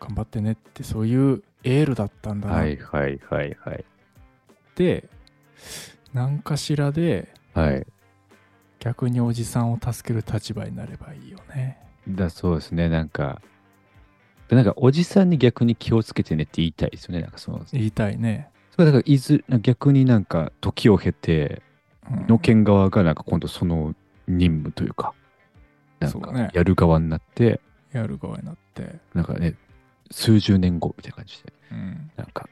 [0.00, 3.84] 頑張ってねってそういうエールだったんだなっはいはいはいはい。
[4.74, 5.08] て
[6.12, 7.86] 何かしらではい。
[8.80, 11.78] 逆におじさんを助ける立場になればいいよね。
[12.06, 13.40] だそうですね、なんか、
[14.48, 17.22] でなんかおじさんに逆に気をつけてねって言いたいですよね。
[17.22, 18.50] なんかその、言いたいね。
[18.74, 21.62] それだからいず逆になんか時を経て、
[22.10, 22.26] うん。
[22.26, 23.94] の県側がなんか今度その
[24.26, 25.14] 任務というか、
[26.00, 27.60] なんかやる側になって、
[27.92, 28.96] やる側になって。
[29.14, 29.54] なんかね、
[30.10, 32.10] 数十年後みたいな感じで、うん。
[32.16, 32.48] なんか、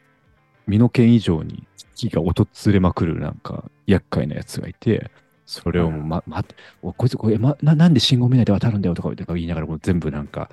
[0.69, 5.11] 身の剣以上に危機が訪れまくるなんか厄介なやつがいて、
[5.45, 10.51] それをま、待って、おこいつこれ、ま、な、なんで信号見ないで渡るんだよとか言いながらもう全部なんか、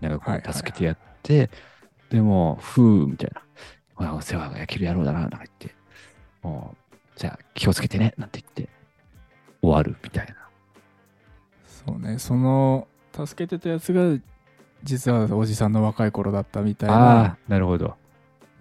[0.00, 0.52] なんかこはいはいはい。
[0.52, 1.48] う助けてやって、
[2.10, 3.42] でも、ふうみたいな、
[3.94, 5.74] ほらお世話が焼ける野郎だな、なんか言って、
[6.42, 8.68] もう、じゃあ気をつけてね、なんて言って、
[9.60, 10.34] 終わるみたいな。
[11.66, 12.18] そうね。
[12.18, 14.18] その、助けてたやつが、
[14.82, 17.94] 実はおじさんの若い頃だったみたいあな、あ、なるほど。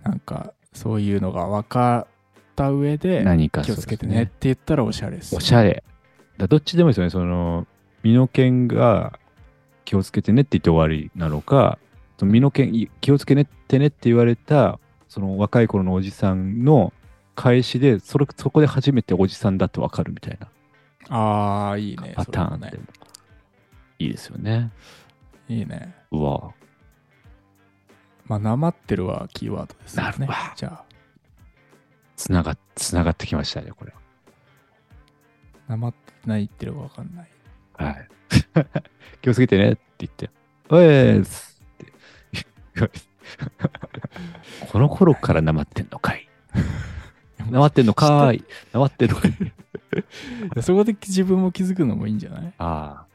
[0.03, 5.63] なんか、そういうのが分かった上で、何か気をつけてねって言ったらおしゃれです、おしゃ。
[5.63, 5.83] れ。
[6.37, 7.09] だどっちでもいいですよね。
[7.09, 7.67] その、
[8.03, 9.19] 身の剣が
[9.85, 11.77] 気をつけてねって言って終わりなのか、
[12.17, 13.35] その身の剣い気をつけ
[13.67, 14.79] てねって言われた、
[15.11, 16.93] その若い頃のおじさんの
[17.35, 20.47] 返しで、それそこで初めておじさんだってわかるみたいな
[21.09, 22.13] ああ、いいね。
[22.15, 22.79] パターンでね。
[23.99, 24.71] いいですよね。
[25.49, 25.93] いいね。
[26.11, 26.53] うわ。
[28.23, 30.53] まあ、なまってるはキーワードですよねなるわ。
[30.55, 30.85] じゃあ、
[32.15, 33.93] つなが、つながってきましたね、これ
[35.67, 37.29] なまってないってるか分かんない。
[37.73, 37.85] は。
[37.85, 38.09] はい。
[39.21, 40.29] 気をつけてねって言って、
[40.69, 43.10] おいーすって。
[44.71, 46.27] この頃からなまってんのかい。
[47.49, 48.43] なまってんのかーい。
[48.71, 49.33] なまってんのかい。
[50.61, 53.05] そこで自分も気づくのもいいんじゃない、あ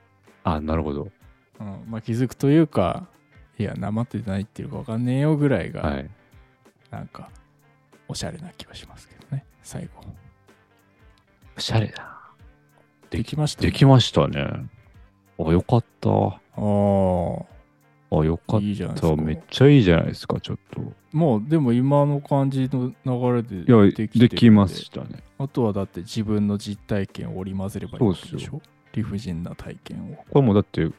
[0.45, 0.51] あ。
[0.51, 1.11] ああ、なるほど。
[1.59, 3.07] うん、まあ気づくというか、
[3.59, 6.11] いや、なまってないっていうか分かんねえよぐらいが、はい。
[6.91, 7.31] なんか、
[8.09, 10.05] おしゃれな気はしますけどね、最後。
[11.57, 12.21] おしゃれだ。
[13.11, 14.69] できましたできましたね。
[15.39, 16.11] あ、よかった。
[16.11, 16.37] ああ、
[18.11, 19.17] あ、よかっいいじゃないですた。
[19.17, 19.23] か。
[19.23, 20.81] めっちゃいいじゃないですか、ちょっと。
[21.13, 25.23] もう、でも今の感じの流れでできてできましたね。
[25.39, 28.61] あとはだって自分の実体験を織り交ぜればいいわけでしょ？
[28.93, 30.25] 理不尽な体験を。
[30.31, 30.91] これもだって、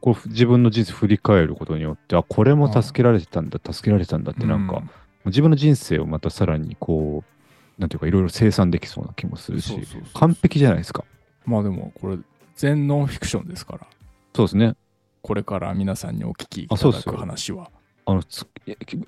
[0.00, 4.90] こう自分の人生振り返ることによって、あ、これも助けられてたんだ、助けられてたんだって、なんか、うん
[5.24, 9.78] 自分の人生をまたさらにこう、なんていうか、いろいろ生産できそうな気もするし、
[10.14, 11.04] 完璧じゃないですか。
[11.44, 12.18] まあでもこれ
[12.54, 13.86] 全ノンフィクションですから
[14.34, 14.74] そうですね。
[15.22, 17.16] これから皆さんにお聞きいただくあそうですよ。
[17.16, 17.70] 話は。
[18.06, 18.46] あの、つ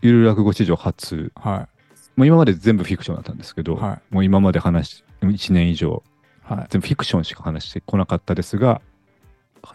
[0.02, 1.68] ゆる落語史上初、は
[2.16, 3.76] もう今まで全部フィクションだったんですけど、い。
[3.76, 6.02] はもう今まで話し、1年以上、
[6.50, 6.66] いはい。
[6.68, 8.82] 全部フィクションしか話してこなかったですが、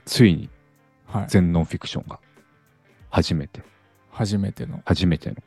[0.05, 0.49] ついに
[1.07, 1.25] はい。
[1.27, 2.19] 全ノンフィクションが
[3.09, 3.63] 初めて、
[4.11, 4.81] 初めての。
[4.85, 5.37] 初めての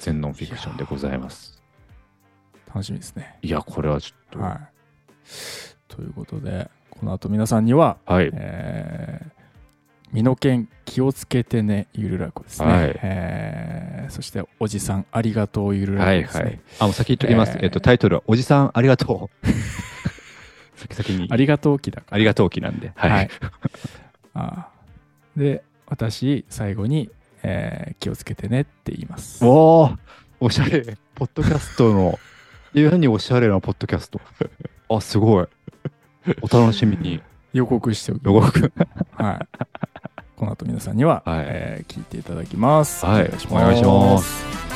[0.00, 1.62] 全ノンフィクションでございます。
[2.68, 3.38] 楽しみですね。
[3.42, 4.74] いや、これはちょっと、はい。
[5.88, 8.30] ということでこの後皆さんにははい。
[8.32, 9.43] えー
[10.14, 16.60] 身の剣気をつけてねゆるらこですね、はいえーそしておじさんありがとうゆるらこはいですね、はい。
[16.80, 17.52] あ、もう先言っときます。
[17.56, 19.46] えーえっと、タイトルは、おじさんありがとう。
[20.76, 21.26] 先 先に。
[21.30, 22.92] ありがとうきだからありがとうきなんで。
[22.94, 23.10] はい。
[23.10, 23.30] はい
[24.34, 27.10] あーで私最後に、
[27.42, 29.96] えー気をつけてねって言いますおー
[30.38, 30.96] おしゃれ。
[31.14, 32.18] ポッドキャストの、
[32.74, 34.20] いや何おしゃれなポッドキャスト。
[34.90, 35.46] あ、すごい。
[36.42, 37.22] お楽しみに。
[37.54, 38.72] 予告しておき予ます、告。
[39.14, 39.48] はい、
[40.36, 41.44] この後皆さんには、はい。
[41.46, 43.24] えー聞いていただきます、はい。
[43.24, 43.54] お願いします。
[43.54, 44.73] お願いします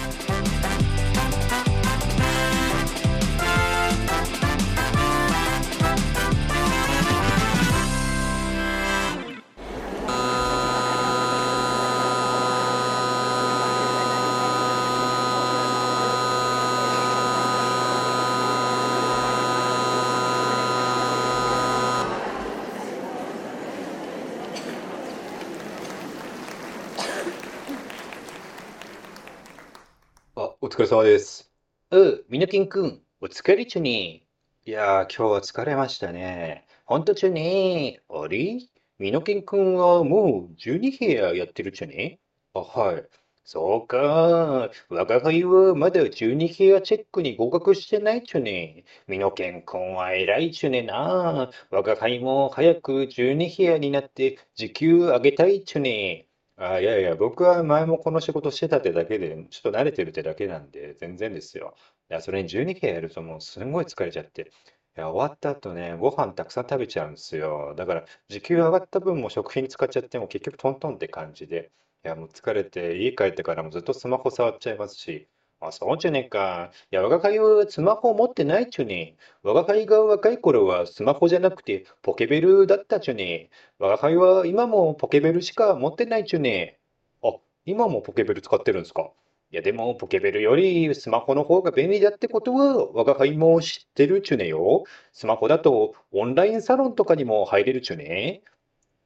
[30.60, 31.52] お疲れ様です。
[31.92, 34.26] う、みのきんくん、お疲れちゅに。
[34.64, 36.66] いやー、今日は疲れましたね。
[36.84, 38.00] ほんとちゅに？
[38.08, 38.58] あれ？
[38.98, 42.18] みのきんくんはもう12部屋やってるちゅに
[42.54, 43.04] あ、はい。
[43.44, 44.68] そうか。
[44.88, 48.84] 我が輩はまだ12部屋チェックに合格してないちゅに。
[49.06, 51.52] みのけんくんは偉いちゅねな。
[51.70, 56.27] 我が輩も早く12部屋になって時給上げたいちゅに。
[56.60, 61.74] あ、いやいや、僕は前もこの仕事してたってだけで、ちょっと慣れてるってだけなんで、全然ですよ。
[62.10, 64.42] いや、それに12件やるともうすんごい疲れちゃって。
[64.42, 67.74] いや、終わった後ね、ご飯たくさん食べちゃうんですよ。
[67.76, 71.70] だから、時給上がった分も食品に使っちゃっても結局トントンって感じで。
[72.04, 75.28] いや、もう疲れて、家帰ってからもずっとスマホ触っちゃいますし、
[75.60, 76.70] あ、そうじゃねえか。
[76.92, 79.16] いや、我が輩はスマホを持ってないっちゅね。
[79.42, 83.50] 我が輩が若い頃はスマホじゃなくてポケベルだったっちゅね。
[83.80, 86.78] 我が輩は今もポケベルしか持ってないっちゅね。
[87.24, 87.32] あ、
[87.66, 89.10] 今もポケベル使ってるんですか？
[89.50, 94.84] いや、でもポケベルよりスマホの方が便利だってことは我が輩も知ってるっちゅねよ。
[95.12, 98.42] スマホだとオンラインサロンとかにも入れるっちゅね。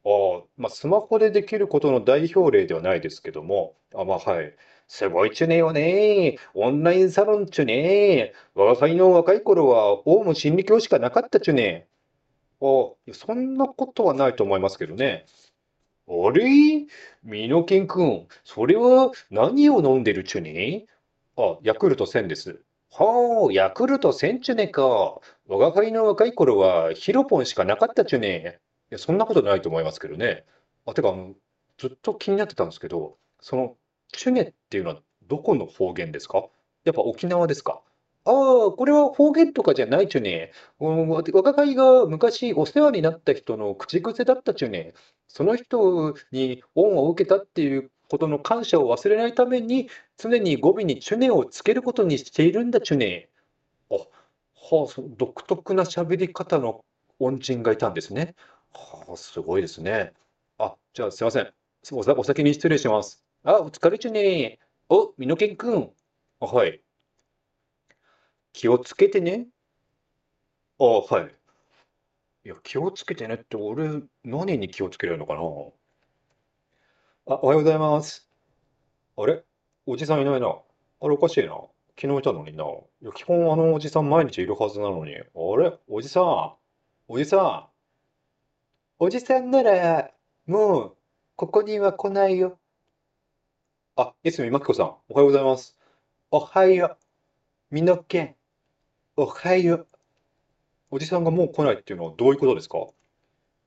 [0.05, 0.09] あ
[0.59, 4.55] まあ、スマホでできることの代表例ではないですけども、あ、まあ、はい。
[4.95, 6.37] すごいっちゅねよね。
[6.53, 8.35] オンラインサロンっちゅね。
[8.55, 11.87] 我が輩の若い頃は、オウム真理教しかなかったっちゅね。
[12.61, 12.67] あ、
[13.07, 15.25] いやそんなことはないと思いますけどね。
[16.07, 16.85] あれ？
[17.23, 20.85] ミノケン君、それは何を飲んでるっちゅね？
[21.39, 22.61] あ、ヤクルト1000です。
[22.91, 24.83] はあ、ヤクルト1000っちゅねか。
[25.49, 28.61] 我が輩の若い頃はヒロポンしかなかったっちゅね。
[28.91, 30.45] いや、そんなことないと思いますけどね。
[30.85, 31.15] あ、てか、
[31.79, 33.77] ずっと気になってたんですけど、その、
[34.13, 34.97] チュネっていうのは
[35.29, 36.45] どこの方言ですか？
[36.85, 37.81] やっぱ沖縄ですか？
[38.25, 40.53] ああ、これは方言とかじゃないちゅね。
[40.79, 44.95] うん若輩が昔お世話になった人の口癖だったちゅね。
[45.27, 49.89] その人に恩を受けたっていうことの感謝を忘れないために、
[50.19, 53.29] 常に語尾にチュネをつけることにしているんだちゅね。
[53.91, 56.85] あ、はあ、その独特な喋り方の
[57.19, 58.35] 恩人がいたんですね。
[58.73, 60.13] はあ、すごいですね。
[60.59, 61.53] あ、じゃあすいません。
[61.91, 63.25] おお先に失礼します。
[63.45, 64.61] あ、お疲れちゅね。
[64.89, 65.91] お、みのけんくん。
[66.41, 66.81] あ、はい。
[68.53, 69.49] 気をつけてね。
[70.79, 71.35] あ、はい。
[72.45, 75.43] いや、気をつけてねって、俺、何に気をつけるのかなあ、
[77.43, 78.29] おはようございます。
[79.17, 79.43] あれ？
[79.87, 80.47] おじさんいないな。
[80.47, 81.57] あれ、おかしいな。
[82.01, 82.65] 昨日いたのにな。
[82.65, 82.69] い
[83.05, 85.17] や、基本あのおじさん毎日いるはずなのに。
[85.17, 85.21] あ
[85.57, 85.77] れ？
[85.89, 86.55] おじさん？
[87.09, 87.73] おじさん？
[89.01, 90.13] おじさんなら、
[90.47, 90.97] もう、
[91.35, 92.61] ここには来ないよ。
[93.95, 95.77] あ、いすみまきこさん、おはようございます。
[96.31, 97.75] おはよう。
[97.75, 98.35] みのけん、
[99.17, 99.89] おはよう。
[100.91, 102.87] おじさんがもう来ないっていうのはどういうことですか？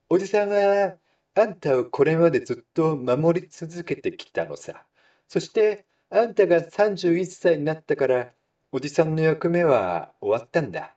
[0.08, 0.96] おじさんは、
[1.36, 4.84] あんたをこれまでずっと守り続けてきたのさ。
[5.28, 8.32] そして、あんたが31歳になったから、
[8.72, 10.96] おじさんの役目は終わったんだ。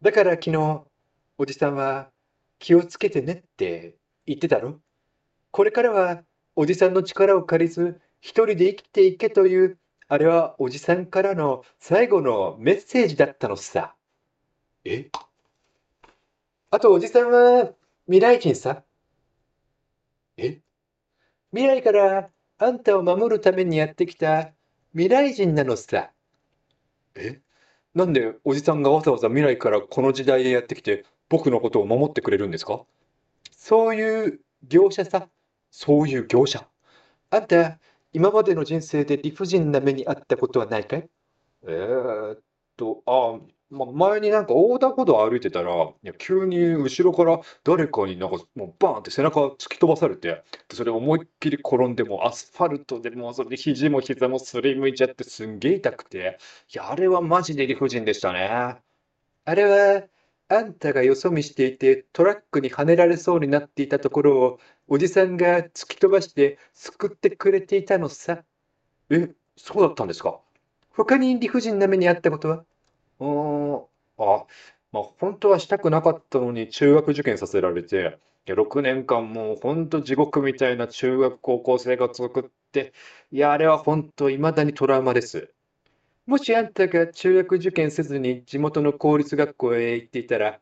[0.00, 0.84] だから昨日、
[1.36, 2.10] おじさんは、
[2.58, 4.80] 気をつけてねって言ってたろ
[5.50, 6.22] これからは
[6.56, 9.76] おじさんの力を借りず一人で生きていけという
[10.08, 13.94] あれはおじさんからの最後のメッセージだったのさ。
[14.86, 15.10] え？
[16.70, 17.70] あとおじさんは
[18.06, 18.82] 未来人さ。
[20.38, 20.60] え？
[21.52, 24.52] 未来からあんたを守るためにやってきた
[24.92, 26.10] 未来人なのさ。
[27.16, 27.42] え？
[27.94, 32.80] なんでおじさんがわざわざ未来からこの時代へやってきて僕のことを守ってくれるんですか？
[33.54, 35.28] そういう業者さ。
[35.70, 36.66] そういう業者。
[37.28, 37.78] あんた、
[38.14, 41.08] 今までの人生で理不尽な目にあったことはないかい？
[41.66, 42.40] えーっ
[42.76, 43.38] と、あ、
[43.70, 56.38] ま、前になんか横断歩道歩いてたら、いや急に後ろから誰かになんかもうバーンって背中突き飛ばされて、でそれ思いっきり転んでもアスファルトでもうそれで肘も膝もすりむいちゃってすんげえ痛くて、
[56.72, 58.76] いや、あれはマジで理不尽でしたね。
[59.46, 60.02] あれは
[60.48, 68.42] あんたがよそ見していてトラックにはねられそうになっていたところをおじさんが突き飛ばして救ってくれていたのさ。
[69.10, 70.40] え、そうだったんですか？
[70.90, 72.64] 他に理不尽な目にあったことは？
[73.20, 73.86] うーん、
[74.18, 74.46] あ、
[74.92, 82.92] まあ本当はしたくなかったのに中学受験させられて、いや6年間もう本当地獄みたいな中学高校生活を送って、
[83.32, 85.53] いや、あれは本当未だにトラウマです。
[86.26, 90.58] もしあんたが中学受験せずに地元の公立学校へ行っていたら、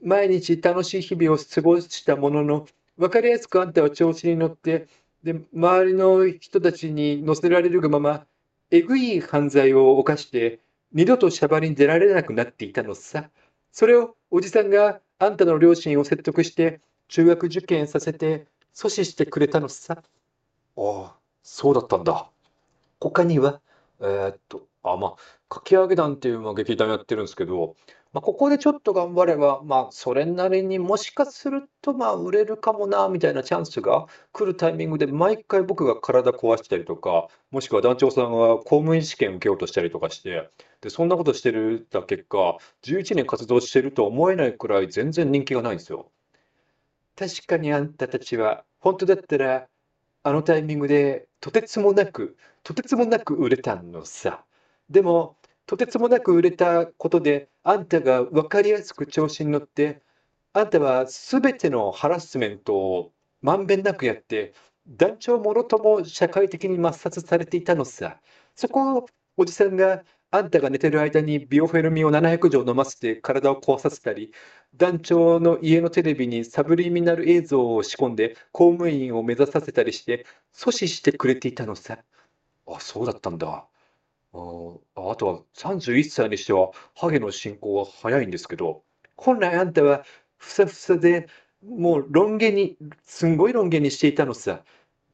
[0.00, 4.86] 毎日楽しい日々を過ごしたものの、分かりやすくあんたは調子に乗って、
[5.24, 8.26] で、周りの人たちに乗せられるがまま、
[8.70, 10.60] えぐい犯罪を犯して、
[10.92, 13.30] 二度とシャバに出られなくなっていたのさ。
[13.72, 19.94] それをおじさんがあんたの両親を説得して、中学受験させて阻止してくれたのさ。
[19.96, 20.02] あ
[20.76, 22.30] あ、そうだったんだ。
[23.00, 23.60] 他には
[24.02, 25.16] えーっと、あ、まあ、
[25.48, 27.76] かき上げ団っていう、まあ、劇団やってるんですけど、
[28.12, 40.50] ま、ここでちょっと頑張れば、まあ、それなりにもしかすると、まあ、売れるかもな、みたいなチャンスが来るタイミングで、毎回僕が体壊したりとか、もしくは団長さんが公務員試験受けようとしたりとかして、
[40.80, 46.10] で、そんなことしてるた結果、11年活動してると思えないくらい全然人気がないんですよ。
[47.16, 49.68] 確かにあんたたちは、本当だったら、
[50.24, 54.46] あのタイミングでとてつもなく、とてつもなく売れたのさ。
[54.88, 55.36] でも、
[55.66, 60.02] とてつもなく売れたことで、あんたが分かりやすく調子に乗って、
[60.52, 64.54] あんたは全てのハラスメントをまんべんなくやって、
[64.86, 68.20] 団長もろとも社会的に抹殺されていたのさ。
[68.54, 74.32] そこをおじさんがあんたが寝てる間にビオフェルミンを700錠飲ませて体を壊させたり、
[74.74, 80.24] 団長の家のテレビにサブリミナル映像を仕込んで公務員を目指させたりして
[80.54, 82.02] 阻止してくれていたのさ。
[82.66, 83.68] あ、そうだったんだ。
[84.34, 84.38] あ
[84.96, 88.84] あとは31歳にしてはハゲの進行は早いんですけど、
[89.16, 90.04] 本来あんたは
[90.38, 91.28] ふさふさで
[91.62, 94.64] もうロン毛に、すんごいロン毛にしていたのさ。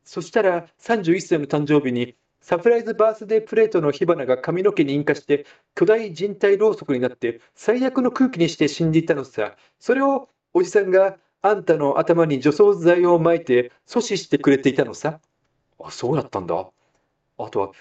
[0.04, 9.57] そしたら31歳の誕生日にサプライズバースデープレートの火花が髪の毛に引火して巨大人体ろうそくになって最悪の空気にして死んでいたのさ。
[9.78, 15.20] それをおじさんがあんたの頭に除草剤を撒いて阻止してくれていたのさ。
[15.80, 16.68] あ、そうだったんだ。
[17.39, 17.72] あとは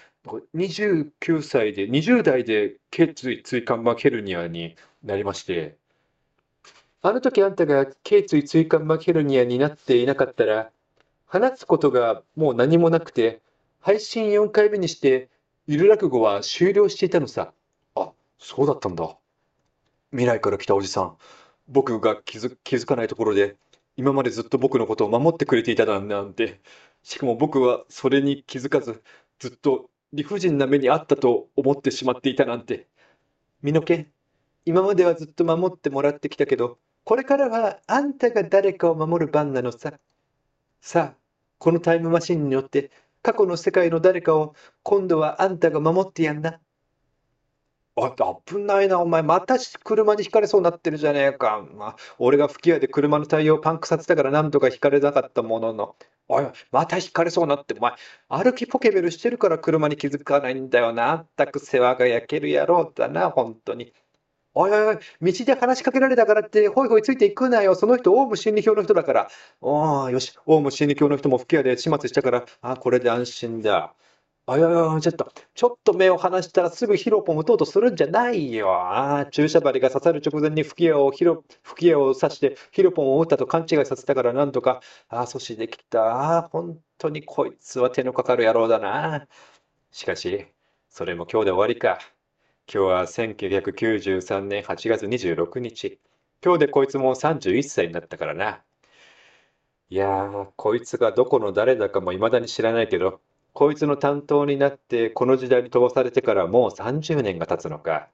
[0.54, 5.76] 29歳で、20代で頸椎椎間膜ヘルニアになりまして、
[7.02, 10.70] あの時あんたが頸椎椎間膜ヘルニアになっていなかったら、
[11.26, 13.40] 話すことがもう何もなくて、
[13.88, 15.30] 配信4回目にして、
[15.66, 17.54] ゆる落語は終了していたのさ。
[17.94, 19.16] あ、そうだったんだ。
[20.10, 21.16] 未来から来たおじさん。
[21.68, 23.56] 僕が気づ気づかないところで、
[23.96, 26.60] 今までずっと僕のことを守ってくれていたなんて。
[27.02, 29.02] しかも僕はそれに気づかず、
[29.38, 32.88] ずっと理不尽な目にあったと思ってしまっていたなんて。
[33.62, 34.06] 身の毛、
[34.66, 39.94] 今まではずっと守ってもらってきたけど、これからはあんたが誰かを守る番なのさ。
[40.82, 41.18] さあ、
[41.56, 42.90] このタイムマシンによって
[43.28, 46.60] 過去の世界の誰かを今度はあんたが守ってやんな。
[47.94, 48.14] あ、
[48.46, 49.22] 危ないな、お前。
[49.22, 51.62] また車にひかれそうになってるじゃねえか。
[51.74, 55.96] まあ、俺が吹き矢で車のタイヤをパンクさせたからなんとかひかれなかったものの。
[56.28, 57.92] おい、またひかれそうになって、お前、
[58.28, 61.10] 歩きポケベルしてるから車に気づかないんだよな。
[61.10, 63.92] あったく世話が焼ける野郎だな、本当に。
[64.60, 67.76] おいおい、道で話しかけられたからって、ほいほいついていくなよ。
[67.76, 69.28] その人、オウム真理教の人だから。
[69.60, 73.94] おー、よし、オウム真理教の人も吹き矢で始末したから、あ、これで安心だ。
[74.48, 78.72] おいおいおい、ちょっと、ちょっと目を離したらすぐヒロポン打とうとするんじゃないよ。
[78.72, 86.02] ああ、注射針が刺さる直前に吹き矢を、ヒロ、吹き矢を刺してヒロポンを打ったと勘違いさせたからなんとか、ああ、阻止できた。
[86.02, 89.28] ああ、本当にこいつは手のかかる野郎だな。
[89.92, 90.46] しかし、
[90.88, 92.17] それも今日で終わりか。
[92.70, 95.98] 今日は1993年8月26日。
[96.44, 98.62] 今日でこいつも31歳になったからな。
[99.88, 103.22] いやー、こいつがどこの誰だかも未だに知らないけど、
[103.54, 108.10] こいつの担当になってこの時代に飛ばされてからもう30年が経つのか。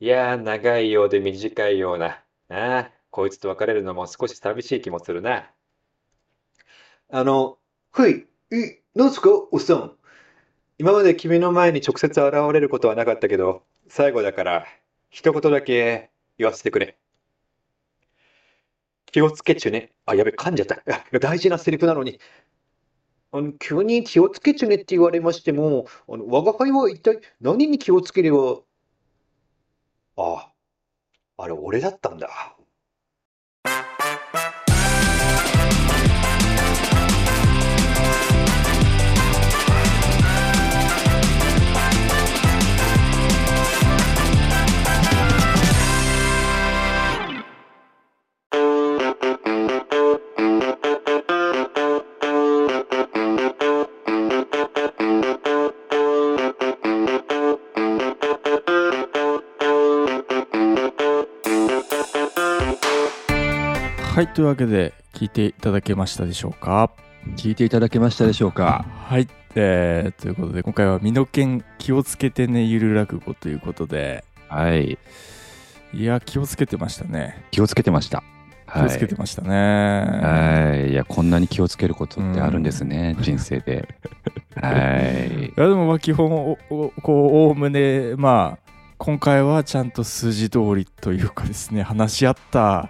[0.00, 2.22] いやー、長いようで短いような。
[2.50, 5.50] ああ、こいつと別れるのも少し寂しい気もするな。
[7.08, 7.56] あの、
[7.92, 9.96] はい、え、なんすか、おっさん。
[10.78, 13.62] 今まで君の前に直接現れることはなかったけど、
[13.96, 14.66] 最後だから、
[15.08, 16.98] 一言だけ言わせてくれ。
[19.06, 19.92] 気をつけちゅね。
[20.04, 20.82] あ、やべ、噛んじゃった。
[21.20, 22.18] 大事なセリフなのに。
[23.30, 28.62] あの、急に気をつけちゅねって言われましても、あの、我が輩は一体何に気をつければ。
[30.16, 30.50] あ、
[31.36, 32.56] あれ、俺だったんだ。
[64.24, 66.90] はい、というわけで聞いていただけましたでしょうか？
[67.36, 68.86] 聞いていただけましたでしょうか？
[68.88, 74.98] はい、えー、ということで今回は身の剣気をつけてねゆる落語ということで、はい。
[75.92, 77.44] いや気をつけてましたね。
[77.50, 78.22] 気をつけてました。
[78.72, 79.50] 気をつけてましたね。
[79.50, 80.92] はい。
[80.92, 83.94] いや、こんなに気をつけることってあるんですね、人生で。
[84.56, 85.52] はい。
[85.52, 92.88] いやでもまあ基本おおこうおおむねまあ今回はちゃんと数字通りというかですね話し合った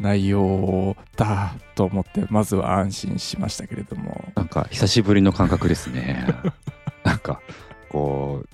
[0.00, 6.26] 内容だと思ってまずは安心しましたけれどもなんか、久しぶりの感覚ですね。
[7.04, 7.40] なんか、
[7.90, 8.48] こう、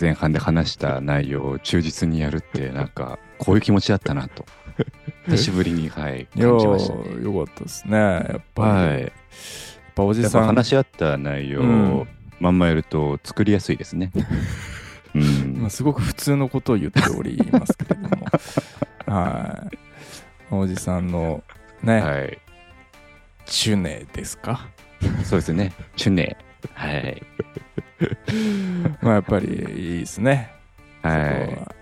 [0.00, 4.46] 前半で話した内容を忠実にやるって、なんか、こういう気持ちだったなと。
[5.26, 7.00] 久しぶりに、はい、 感じましたね。
[7.02, 9.00] ーよかったですねやっぱり、はい。
[9.02, 9.10] やっ
[9.94, 12.06] ぱおじさんぱ話し合った内容うんを
[12.40, 14.12] まんまやると作りやすいですね。
[15.14, 18.26] うんまあ、すごく普通のことを言っておりますけれども
[19.06, 19.87] はい
[20.50, 21.42] おじさんの
[21.82, 22.38] ね、はい。
[23.46, 24.68] チュネですか？
[25.24, 25.72] そうですね。
[25.96, 26.36] チュネ。
[26.74, 27.22] はい。
[29.02, 30.50] まあやっぱりいいですね、
[31.02, 31.56] はい。
[31.56, 31.74] は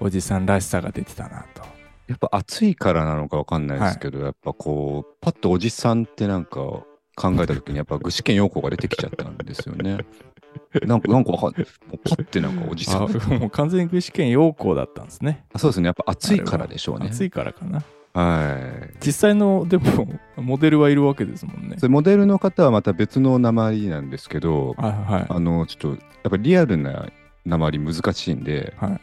[0.00, 1.62] おじさんらしさが出てたなと
[2.08, 6.86] やっぱ暑いからなのかわかんないですけど、やっぱこう、パッとおじさんってなんか考
[7.34, 9.98] えた時にやっぱ具志堅用高が出てきちゃったんですよね。
[10.86, 11.66] なんか、なんかわかんない。
[11.86, 13.04] もうパッてなんかおじさん。
[13.04, 13.08] あ
[13.38, 15.44] もう完全に具志堅陽光だったんですね。
[15.52, 15.86] あそうですね。
[15.86, 17.06] やっぱ暑いからでしょうね。
[17.06, 17.84] 暑いからかな。
[18.12, 18.94] はい。
[19.04, 21.76] 実際の、でも、モデルはいるわけですもんね。
[21.78, 25.26] それモデルの方はまた別の鉛なんですけど、はいはい。
[25.28, 27.08] あの、ちょっと、やっぱリアルな
[27.46, 29.00] 鉛難しいんで、はい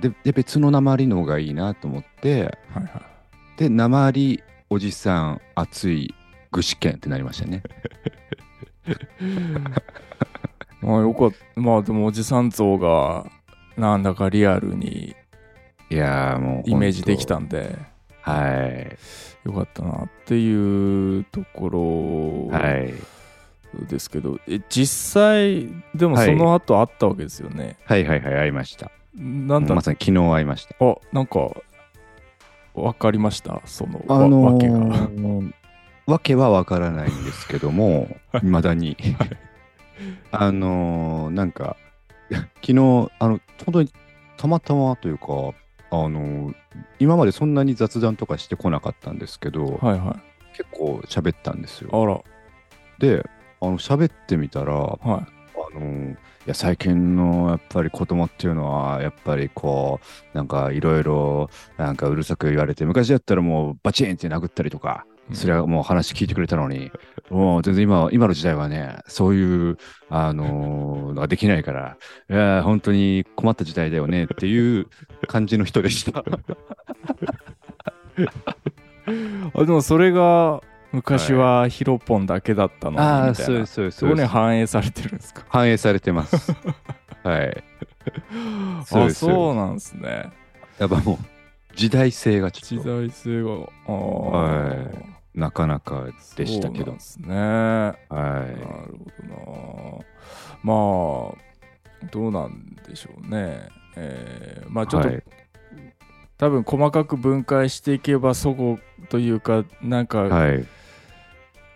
[0.00, 3.02] で、で別の鉛の方がいいなと思って、はいは
[3.56, 3.58] い。
[3.58, 6.14] で、鉛、おじさん、熱い、
[6.52, 7.62] 具志堅ってなりましたね。
[10.80, 11.60] まあよかった。
[11.60, 13.30] まあでもおじさん像が
[13.76, 15.14] なんだかリアルに
[15.90, 16.70] いやーもう。
[16.70, 17.38] イメージできた。
[17.38, 17.76] んで、
[18.22, 18.86] は
[19.44, 19.48] い。
[19.48, 22.94] よかったなっていうところはい。
[23.88, 27.76] ですけど、え実際、でもはいその後あったわけですよね？
[27.84, 28.90] はいはいはい、会いました。
[29.14, 30.74] なんだ、まさに昨日会いました。
[30.84, 31.50] あ、なんか、
[32.74, 33.60] わかりました？
[33.66, 34.78] その、わあのわけが。
[34.78, 35.52] ー、
[36.06, 38.08] わけはわからないんですけども、
[38.42, 38.96] いまだに。
[40.32, 41.76] あのー、なんか、
[42.30, 43.92] 昨日、あの、本当に
[44.36, 45.26] たまたまというか、
[45.90, 46.54] あのー、
[46.98, 50.20] 今までそんなに雑談とかしてこなかったんですけど、はいは
[50.54, 50.56] い。
[50.56, 51.90] 結構喋ったんですよ。
[51.92, 52.20] あら、
[52.98, 53.24] で、
[53.60, 55.04] あの喋ってみたら、はい。
[55.06, 60.00] あのーいや最近のやっぱり子供っていうのはやっぱりこ
[60.32, 66.90] うなんかいろいろなんかうるさく言われて昔だったらもうバチンって殴ったりとかそれはもう話聞いてくれたのに、
[67.30, 69.76] もう全然今今の時代はねそういう
[70.08, 71.96] あのーのができないから
[72.28, 74.86] いや本当に困った時代だよねっていう
[75.28, 76.24] 感じの人でした。
[79.54, 80.60] あでもそれが
[80.92, 83.98] 昔はヒロポンだけだったのにみたいな、ああそうですそうです。
[83.98, 85.44] そこに反映されてるんですか？
[85.48, 86.52] 反映されてます。
[87.22, 87.64] はい。
[88.86, 90.30] そうあそうなんですね。
[90.78, 91.18] やっぱもう
[91.76, 92.88] 時代性がち時ょっと。
[92.98, 93.50] 代性が
[93.86, 96.06] あはーなかなか
[96.36, 96.92] でしたけど。
[96.92, 97.00] で。
[97.00, 97.28] すね。
[97.28, 98.88] なはるほ
[100.62, 100.72] ど
[101.24, 101.34] な。
[101.34, 101.34] ま
[102.02, 103.68] あどうなんでしょうね。
[103.96, 104.86] えーまあい。
[104.88, 105.22] ちょっと、はい。
[106.38, 108.78] 多分細かく分解していけばそご
[109.08, 110.66] というかなんかはい。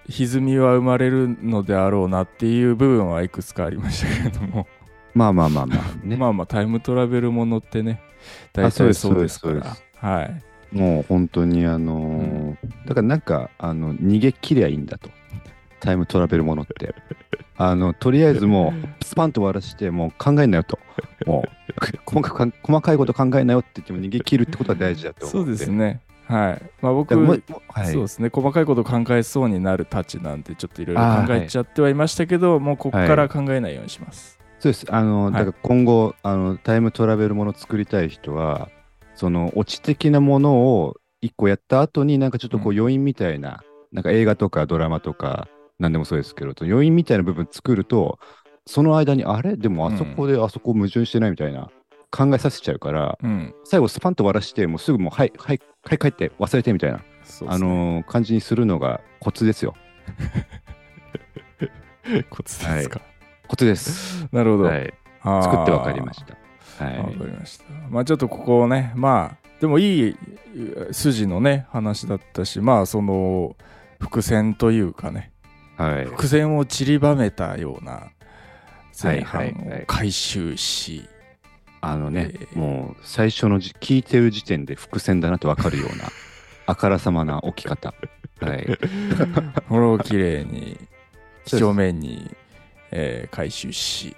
[0.09, 4.67] 歪みは生まれるのであろうなっていう部分はいくつかありましたけれども、
[5.15, 6.17] まあまあまあまあね。
[6.17, 8.03] まあまあタイムトラベルものってね。
[8.53, 9.55] 大あそうです体そうですから。
[9.55, 9.85] そうです。
[9.97, 10.43] はい
[10.75, 15.09] もう本当にあのーだからなんかあの逃げ切りゃいいんだと。
[15.81, 16.95] タイムトラベルものって。
[17.57, 20.79] あのとりあえずもうスパンと終わらしてもう考えんなよと。
[21.27, 21.51] もう
[22.05, 25.71] 細かく細かいこと考えんなよって言っても逃げ切るってことは大事だと思そうです。
[25.71, 34.87] ねはいまあ僕でももうはいそうですね細かいこと考えそうになるたちなんでちょっといろいろ考えちゃってはいましたけど、もうここから考えないようにします、そうです。
[34.89, 38.71] あの、はいだから今後、あの、タイムトラベルもの作りたい人は、
[39.15, 43.63] その、オチ的なものを一個やった後に、なんかちょっとこうう余韻みたいな、
[43.93, 45.49] なんか映画とかドラマとか、
[45.79, 48.19] なんでもそうですけど、余韻みたいな部分作ると、
[48.67, 49.57] その間に、あれ？
[49.57, 51.71] でもあそこであそこ矛盾してないみたいな、
[52.11, 53.55] 考えさせちゃうから、うん。
[53.65, 57.05] 最後スパンと終わらして、もうすぐもう、はい、はい、はい、帰って忘れてみたいな、ね。
[57.59, 59.75] のー感じにするのがコツですよ。
[62.31, 63.01] コツですか、
[63.49, 64.27] コツです。
[64.33, 64.95] なるほど、はい。
[65.23, 66.37] 作ってわかりました。
[66.79, 67.15] はわかい。
[67.15, 67.65] りました。
[67.91, 70.17] まあちょっとここをね、まあ、でもいい
[70.93, 73.57] 筋のね、話だったし、まあその
[74.01, 75.31] 伏線というかね、
[75.77, 76.05] はい。
[76.07, 78.11] 伏線を散りばめたような
[79.01, 81.09] 前半はいはいはいを回収し、
[81.81, 86.05] あのね、えーもう最初のじ聞いてる時点で伏線だなと分かるような、
[86.67, 87.95] あからさまな置き方。
[88.41, 88.67] はい。
[89.69, 90.77] これをきれいに、
[91.47, 92.35] そうです表面に、
[92.91, 94.17] えー回収し、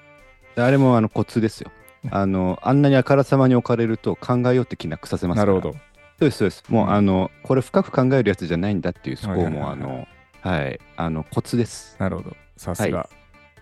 [0.57, 1.71] あれもあのコツですよ。
[2.11, 5.53] あの、あんなにあからさまに置かれると考えようって気なくさせますから。
[5.53, 5.75] なるほど。
[5.75, 5.79] そ
[6.27, 6.65] うです、そうです。
[6.69, 10.09] もう、うんあの、これ深く考えるやつじゃないんだっていう、そこはいはいはいはいもあの、
[10.41, 11.97] はい、あの、コツです。
[11.99, 12.37] なるほど。
[12.57, 13.09] さすが、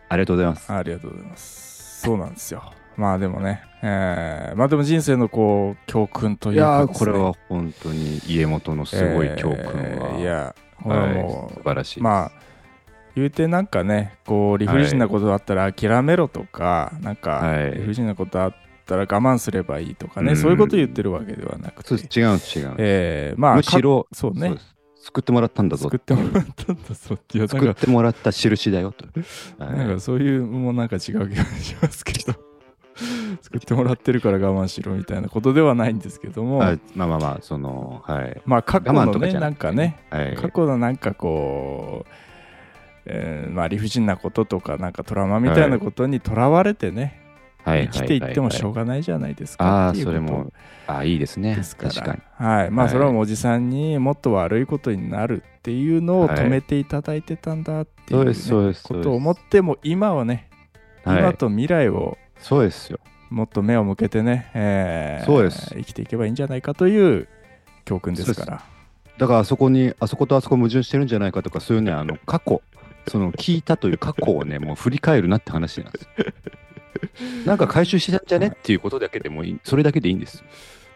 [0.08, 0.72] ありがとうございます。
[0.72, 2.00] ありがとうございます。
[2.02, 2.62] そうなんですよ。
[2.96, 12.02] まあでもね、えーまあでも人生のこう、教訓といいうかやー、ですね、これは本当に家元のすごい教訓は、えーいや、これははい、もう、素晴らしいです。
[12.04, 12.32] まあ
[13.14, 17.74] 言うてなんかねこう理不尽なことあったら諦めろとか、なんかはい。
[17.74, 18.54] 理不尽なことあっ
[18.86, 20.36] たら我慢すればいいとかね、うん。
[20.36, 21.88] そういうこと言ってるわけではなくて。
[21.90, 22.74] そうです、違う違う。
[22.78, 24.50] えーまあむしろ、かそうね。
[24.50, 24.74] です。
[25.04, 25.84] 救ってもらったんだぞ。
[25.84, 29.04] 作ってもらったんだぞって作ってもらった印だよと。
[29.62, 29.76] はい。
[29.76, 32.34] なんかそういうもなんか違う気がしますけど。
[33.42, 36.62] 作ってもらってるから我慢しろみたいなことではないんですけども。
[36.62, 38.40] あまあまあまあ、その、はい。
[38.44, 39.32] まあ過去のね。
[39.34, 40.04] なんかね。
[40.10, 40.34] はい。
[40.36, 42.10] 過去のなんかこう、
[43.06, 47.20] えーまあ、理不尽なこととかなんかトラウマみたいなことにとらわれてね、
[47.64, 47.88] はい。
[47.90, 50.18] 生きていってもしょうががないじゃないですああ、かっていうこと。
[50.18, 50.52] それも、
[50.86, 51.56] ああ、いいですね。
[51.56, 52.20] です確かに。
[52.36, 52.70] はい。
[52.70, 52.92] まあはい。
[52.92, 58.82] それはもうおじさんにもっと悪いことになるっていうのをはい止めていただいてたんだっていう,、ねそうです、そうです。
[58.84, 60.48] ことを思っても今はね
[61.04, 61.18] はい。
[61.20, 63.00] 今と未来をそうですよ。
[63.30, 65.74] もっと目を向けてね、えーそうです。
[65.74, 67.28] 生きていけばいいんじゃないかという
[67.84, 68.62] 教訓ですから。
[69.16, 72.62] だからあそこに、あそことあそこ矛盾してるんじゃないかとか、そういうね、あの過去、
[73.08, 76.32] その聞いたという過去をね、もう振り返るなって話なんですよ。
[77.46, 80.44] なんか回収してたんじゃねっていうことだけでもいい、それだけでいいんです。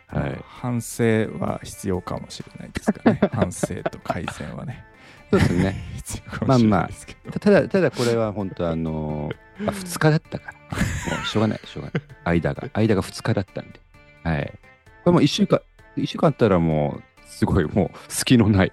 [0.07, 0.39] はい。
[0.45, 1.05] 反省
[1.39, 3.21] は必要かもしれないですかね。
[3.33, 4.85] 反省と改善はね。
[5.31, 5.77] そうですね。
[5.97, 7.39] 必要かもしれないですけど。
[7.39, 12.41] ただ、ただこれは本当あのー、まあ、2日だったから、もうしょうがない、しょうがない。
[12.41, 13.81] 間が、間が2日だったんで。
[14.25, 14.59] はい。
[15.05, 15.61] これもう1週間、
[15.99, 18.73] 1週間あったらもう、すごいもう、隙のない。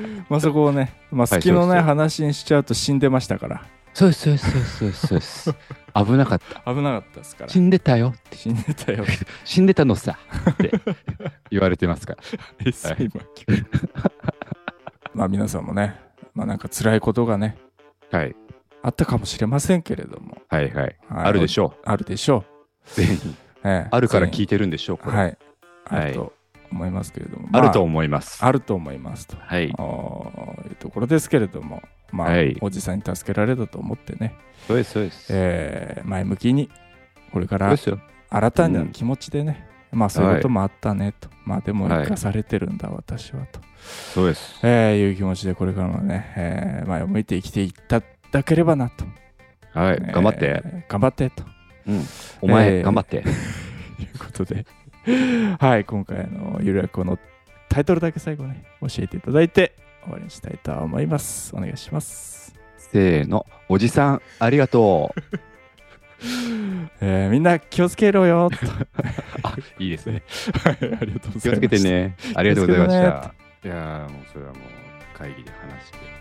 [0.28, 3.62] まあそこをね、まあ、はい隙のない話にしちゃうと死んでましたから。
[3.94, 5.54] そうです、そうです、そうです、そうです。
[5.94, 6.74] 危なかった。
[6.74, 7.50] 危なかったですから。
[7.50, 8.36] 死んでたよって。
[8.36, 9.04] 死んでたよ。
[9.44, 10.18] 死んでたのさ
[10.50, 10.72] って
[11.50, 12.96] 言われてますから。
[12.96, 13.46] き
[15.14, 15.94] まあ皆さんもね、
[16.34, 17.56] まあなんか辛いことがね、
[18.10, 18.34] はい。
[18.82, 20.74] あったかもしれませんけれども、はいはい。
[20.74, 22.44] はいあるでしょあるでしょう。
[22.86, 23.14] 全員。
[23.14, 23.18] う。
[23.64, 25.16] ええあるから聞いいてるんでしょう、これ。
[25.16, 25.38] はい。
[25.86, 26.08] あ
[26.74, 27.48] 思いますけれども。
[27.52, 28.44] あるとま思います。
[28.44, 29.36] ああると思いますと。
[29.38, 29.68] はい。
[29.68, 29.74] いう
[30.78, 34.34] ところですけれども、まあ、はいおじさんに助けられたと思ってね、
[34.66, 35.26] そうです、そうです。
[35.30, 36.68] えー前向きに、
[37.32, 37.74] これから。
[38.30, 43.60] 新たな気持ちでね、まあそういうこともあったねと、まあでもはい生かされてるんだ、私はと、
[44.12, 44.58] そうです。
[44.64, 48.02] えーいう気持ちでこれからもね、えー前を向いて生きていた
[48.32, 49.04] だければなと。
[49.78, 49.98] はい。
[50.02, 50.84] えー頑張って。
[50.88, 51.44] 頑張ってと
[51.86, 52.02] うん。
[52.40, 53.18] お前、えー頑張って。
[53.22, 54.66] いうことで、
[55.58, 57.18] はい、今回のゆるやこの
[57.68, 59.74] タイトルだけ最後ね、教えていただいて
[60.04, 61.54] 終わりにしたいと思います。
[61.54, 62.54] お願いします。
[62.76, 63.46] せーの。
[63.68, 65.20] おじさん、ありがとう。
[67.00, 68.56] えーみんな気をつけろよ と。
[69.82, 70.22] いいですね。
[70.64, 71.40] はい、ありがとうございます。
[71.40, 71.78] 気をつけて。
[71.80, 72.16] ね。
[72.34, 73.34] ありがとうございました。
[73.64, 76.13] いやーもうそれはもう会議で話して。